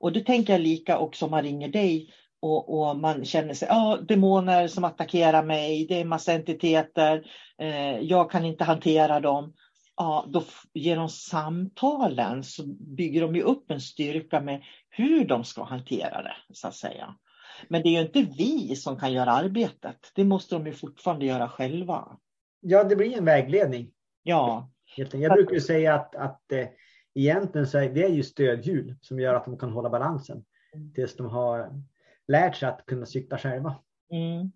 Och 0.00 0.12
det 0.12 0.20
tänker 0.20 0.52
jag 0.52 0.60
lika 0.60 0.98
också 0.98 1.24
om 1.24 1.30
man 1.30 1.42
ringer 1.42 1.68
dig 1.68 2.14
och, 2.40 2.80
och 2.80 2.96
man 2.96 3.24
känner 3.24 3.54
sig, 3.54 3.68
ja, 3.68 3.98
demoner 4.08 4.68
som 4.68 4.84
attackerar 4.84 5.42
mig, 5.42 5.86
det 5.86 6.00
är 6.00 6.04
massa 6.04 6.32
entiteter, 6.32 7.22
eh, 7.58 7.98
jag 7.98 8.30
kan 8.30 8.44
inte 8.44 8.64
hantera 8.64 9.20
dem 9.20 9.52
ja, 9.96 10.26
då 10.28 10.44
genom 10.72 11.08
samtalen 11.08 12.44
så 12.44 12.66
bygger 12.96 13.20
de 13.20 13.34
ju 13.34 13.42
upp 13.42 13.70
en 13.70 13.80
styrka 13.80 14.40
med 14.40 14.62
hur 14.88 15.24
de 15.24 15.44
ska 15.44 15.64
hantera 15.64 16.22
det, 16.22 16.36
så 16.52 16.68
att 16.68 16.74
säga. 16.74 17.14
Men 17.68 17.82
det 17.82 17.88
är 17.88 18.00
ju 18.00 18.06
inte 18.06 18.34
vi 18.38 18.76
som 18.76 18.98
kan 18.98 19.12
göra 19.12 19.32
arbetet. 19.32 20.12
Det 20.14 20.24
måste 20.24 20.54
de 20.54 20.66
ju 20.66 20.72
fortfarande 20.72 21.26
göra 21.26 21.48
själva. 21.48 22.18
Ja, 22.60 22.84
det 22.84 22.96
blir 22.96 23.18
en 23.18 23.24
vägledning. 23.24 23.90
Ja. 24.22 24.70
Jag 24.96 25.32
brukar 25.32 25.58
säga 25.58 25.94
att, 25.94 26.14
att 26.14 26.52
eh, 26.52 26.66
egentligen 27.14 27.66
så 27.66 27.78
är 27.78 27.98
är 27.98 28.08
ju 28.08 28.22
stödhjul 28.22 28.96
som 29.00 29.20
gör 29.20 29.34
att 29.34 29.44
de 29.44 29.58
kan 29.58 29.72
hålla 29.72 29.90
balansen 29.90 30.44
mm. 30.74 30.92
tills 30.92 31.16
de 31.16 31.26
har 31.26 31.82
lärt 32.28 32.56
sig 32.56 32.68
att 32.68 32.86
kunna 32.86 33.06
cykla 33.06 33.38
själva. 33.38 33.74
Mm. 34.10 34.52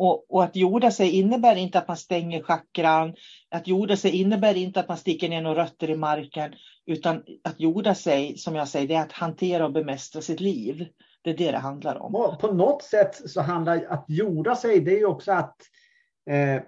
Och, 0.00 0.34
och, 0.34 0.44
att 0.44 0.56
jorda 0.56 0.90
sig 0.90 1.10
innebär 1.10 1.56
inte 1.56 1.78
att 1.78 1.88
man 1.88 1.96
stänger 1.96 2.42
chakran. 2.42 3.14
Att 3.50 3.68
jorda 3.68 3.96
sig 3.96 4.10
innebär 4.10 4.56
inte 4.56 4.80
att 4.80 4.88
man 4.88 4.96
sticker 4.96 5.28
ner 5.28 5.42
några 5.42 5.62
rötter 5.62 5.90
i 5.90 5.96
marken. 5.96 6.54
Utan 6.86 7.22
att 7.44 7.60
jorda 7.60 7.94
sig, 7.94 8.38
som 8.38 8.54
jag 8.54 8.68
säger, 8.68 8.88
det 8.88 8.94
är 8.94 9.02
att 9.02 9.12
hantera 9.12 9.64
och 9.64 9.72
bemästra 9.72 10.20
sitt 10.20 10.40
liv. 10.40 10.88
Det 11.22 11.30
är 11.30 11.36
det 11.36 11.50
det 11.50 11.58
handlar 11.58 12.02
om. 12.02 12.36
På 12.40 12.52
något 12.52 12.82
sätt 12.82 13.30
så 13.30 13.40
handlar 13.40 13.84
att 13.88 14.04
jorda 14.08 14.54
sig, 14.54 14.80
det 14.80 14.94
är 14.94 14.98
ju 14.98 15.06
också 15.06 15.32
att, 15.32 15.56
eh, 16.30 16.62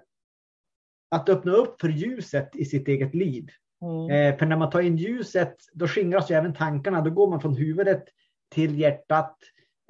att 1.11 1.29
öppna 1.29 1.51
upp 1.51 1.81
för 1.81 1.89
ljuset 1.89 2.55
i 2.55 2.65
sitt 2.65 2.87
eget 2.87 3.15
liv. 3.15 3.47
Mm. 3.81 4.09
Eh, 4.09 4.37
för 4.37 4.45
när 4.45 4.57
man 4.57 4.69
tar 4.69 4.81
in 4.81 4.97
ljuset, 4.97 5.55
då 5.73 5.87
skingras 5.87 6.31
ju 6.31 6.35
även 6.35 6.53
tankarna. 6.53 7.01
Då 7.01 7.09
går 7.09 7.29
man 7.29 7.41
från 7.41 7.57
huvudet 7.57 8.03
till 8.51 8.79
hjärtat 8.79 9.37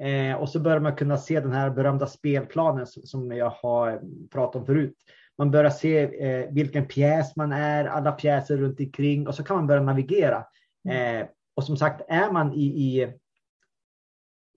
Eh, 0.04 0.36
och 0.36 0.50
så 0.50 0.60
börjar 0.60 0.80
man 0.80 0.96
kunna 0.96 1.18
se 1.18 1.40
den 1.40 1.52
här 1.52 1.70
berömda 1.70 2.08
spelplanen 2.08 2.88
som 2.88 3.32
jag 3.32 3.50
har 3.50 4.02
pratat 4.32 4.56
om 4.56 4.66
förut. 4.66 4.96
Man 5.38 5.52
börjar 5.52 5.70
se 5.70 6.26
eh, 6.28 6.50
vilken 6.52 6.86
pjäs 6.86 7.36
man 7.36 7.52
är, 7.52 7.86
alla 7.86 8.12
pjäser 8.12 8.58
runt 8.58 8.80
omkring 8.80 9.28
och 9.28 9.36
så 9.36 9.44
kan 9.44 9.56
man 9.56 9.68
börja 9.68 9.82
navigera. 9.82 10.46
Mm. 10.90 11.22
Eh, 11.22 11.28
och 11.56 11.64
som 11.64 11.78
sagt, 11.78 12.02
är 12.08 12.32
man 12.32 12.54
i, 12.54 12.64
i 12.64 13.14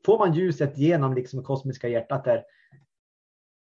får 0.07 0.19
man 0.19 0.35
ljuset 0.35 0.79
genom 0.79 1.15
liksom 1.15 1.43
kosmiska 1.43 1.89
hjärtat 1.89 2.25
där, 2.25 2.45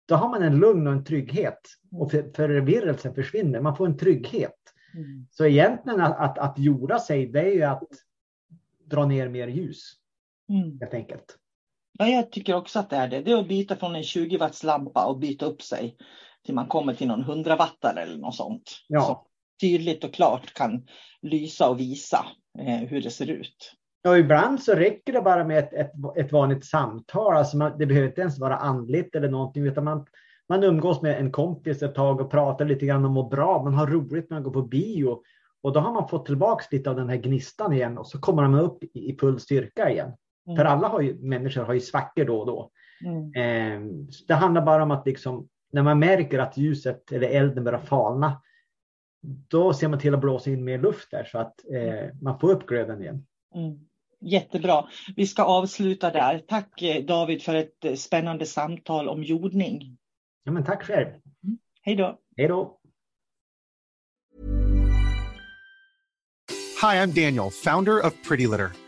då 0.08 0.14
har 0.14 0.28
man 0.28 0.42
en 0.42 0.58
lugn 0.58 0.86
och 0.86 0.92
en 0.92 1.04
trygghet 1.04 1.60
och 1.92 2.10
för, 2.10 2.30
förvirrelsen 2.36 3.14
försvinner. 3.14 3.60
Man 3.60 3.76
får 3.76 3.86
en 3.86 3.96
trygghet. 3.96 4.58
Mm. 4.94 5.26
Så 5.30 5.46
egentligen 5.46 6.00
att, 6.00 6.18
att, 6.18 6.38
att 6.38 6.58
jorda 6.58 6.98
sig, 6.98 7.26
det 7.26 7.40
är 7.40 7.54
ju 7.54 7.62
att 7.62 7.88
dra 8.84 9.06
ner 9.06 9.28
mer 9.28 9.48
ljus. 9.48 9.92
Mm. 10.48 10.78
Helt 10.80 10.94
enkelt. 10.94 11.38
Ja, 11.98 12.06
jag 12.06 12.32
tycker 12.32 12.54
också 12.54 12.78
att 12.78 12.90
det 12.90 12.96
är 12.96 13.08
det. 13.08 13.20
Det 13.20 13.32
är 13.32 13.36
att 13.36 13.48
byta 13.48 13.76
från 13.76 13.96
en 13.96 14.02
20 14.02 14.36
watts 14.36 14.64
lampa 14.64 15.06
och 15.06 15.18
byta 15.18 15.46
upp 15.46 15.62
sig 15.62 15.96
till 16.44 16.54
man 16.54 16.66
kommer 16.66 16.94
till 16.94 17.08
någon 17.08 17.22
100 17.22 17.56
wattare 17.56 18.02
eller 18.02 18.16
något 18.16 18.34
sånt. 18.34 18.84
Ja. 18.88 19.00
Så 19.00 19.26
tydligt 19.60 20.04
och 20.04 20.14
klart 20.14 20.54
kan 20.54 20.86
lysa 21.22 21.68
och 21.68 21.80
visa 21.80 22.26
eh, 22.58 22.88
hur 22.88 23.02
det 23.02 23.10
ser 23.10 23.30
ut. 23.30 23.72
Ja, 24.02 24.18
ibland 24.18 24.62
så 24.62 24.74
räcker 24.74 25.12
det 25.12 25.20
bara 25.20 25.44
med 25.44 25.58
ett, 25.58 25.72
ett, 25.72 25.92
ett 26.16 26.32
vanligt 26.32 26.64
samtal. 26.64 27.36
Alltså 27.36 27.56
man, 27.56 27.78
det 27.78 27.86
behöver 27.86 28.08
inte 28.08 28.20
ens 28.20 28.38
vara 28.38 28.56
andligt 28.56 29.14
eller 29.14 29.28
någonting, 29.28 29.66
utan 29.66 29.84
man, 29.84 30.06
man 30.48 30.64
umgås 30.64 31.02
med 31.02 31.18
en 31.20 31.32
kompis 31.32 31.82
ett 31.82 31.94
tag 31.94 32.20
och 32.20 32.30
pratar 32.30 32.64
lite 32.64 32.86
grann 32.86 33.04
om 33.04 33.10
att 33.10 33.24
må 33.24 33.28
bra. 33.28 33.62
Man 33.62 33.74
har 33.74 33.86
roligt 33.86 34.30
när 34.30 34.36
man 34.36 34.42
går 34.42 34.52
på 34.52 34.62
bio 34.62 35.22
och 35.62 35.72
då 35.72 35.80
har 35.80 35.92
man 35.92 36.08
fått 36.08 36.26
tillbaka 36.26 36.64
lite 36.70 36.90
av 36.90 36.96
den 36.96 37.08
här 37.08 37.16
gnistan 37.16 37.72
igen 37.72 37.98
och 37.98 38.06
så 38.06 38.18
kommer 38.20 38.48
man 38.48 38.60
upp 38.60 38.84
i, 38.84 39.10
i 39.10 39.16
full 39.20 39.40
styrka 39.40 39.90
igen. 39.90 40.12
Mm. 40.48 40.56
För 40.56 40.64
alla 40.64 40.88
har 40.88 41.00
ju, 41.00 41.14
människor 41.14 41.62
har 41.62 41.74
ju 41.74 41.80
svackor 41.80 42.24
då 42.24 42.40
och 42.40 42.46
då. 42.46 42.70
Mm. 43.04 43.32
Eh, 43.34 44.06
det 44.28 44.34
handlar 44.34 44.62
bara 44.62 44.82
om 44.82 44.90
att 44.90 45.06
liksom, 45.06 45.48
när 45.72 45.82
man 45.82 45.98
märker 45.98 46.38
att 46.38 46.56
ljuset 46.56 47.12
eller 47.12 47.28
elden 47.28 47.64
börjar 47.64 47.78
falna, 47.78 48.42
då 49.48 49.74
ser 49.74 49.88
man 49.88 49.98
till 49.98 50.14
att 50.14 50.20
blåsa 50.20 50.50
in 50.50 50.64
mer 50.64 50.78
luft 50.78 51.10
där 51.10 51.24
så 51.24 51.38
att 51.38 51.54
eh, 51.72 52.14
man 52.22 52.38
får 52.38 52.50
upp 52.50 52.66
glöden 52.66 53.02
igen. 53.02 53.26
Mm. 53.54 53.78
Jättebra. 54.20 54.84
Vi 55.16 55.26
ska 55.26 55.42
avsluta 55.42 56.10
där. 56.10 56.38
Tack 56.48 56.82
eh, 56.82 57.04
David 57.04 57.42
för 57.42 57.54
ett 57.54 57.84
eh, 57.84 57.94
spännande 57.94 58.46
samtal 58.46 59.08
om 59.08 59.22
jordning. 59.22 59.98
Ja, 60.44 60.52
men 60.52 60.64
tack 60.64 60.82
själv. 60.82 61.06
Mm. 61.08 61.58
Hej 61.82 61.96
då. 61.96 62.18
Hej 62.36 62.48
då. 62.48 62.78
Hi, 66.82 66.96
I'm 66.96 67.12
Daniel, 67.12 67.50
founder 67.50 68.06
of 68.06 68.28
Pretty 68.28 68.46
Litter. 68.46 68.87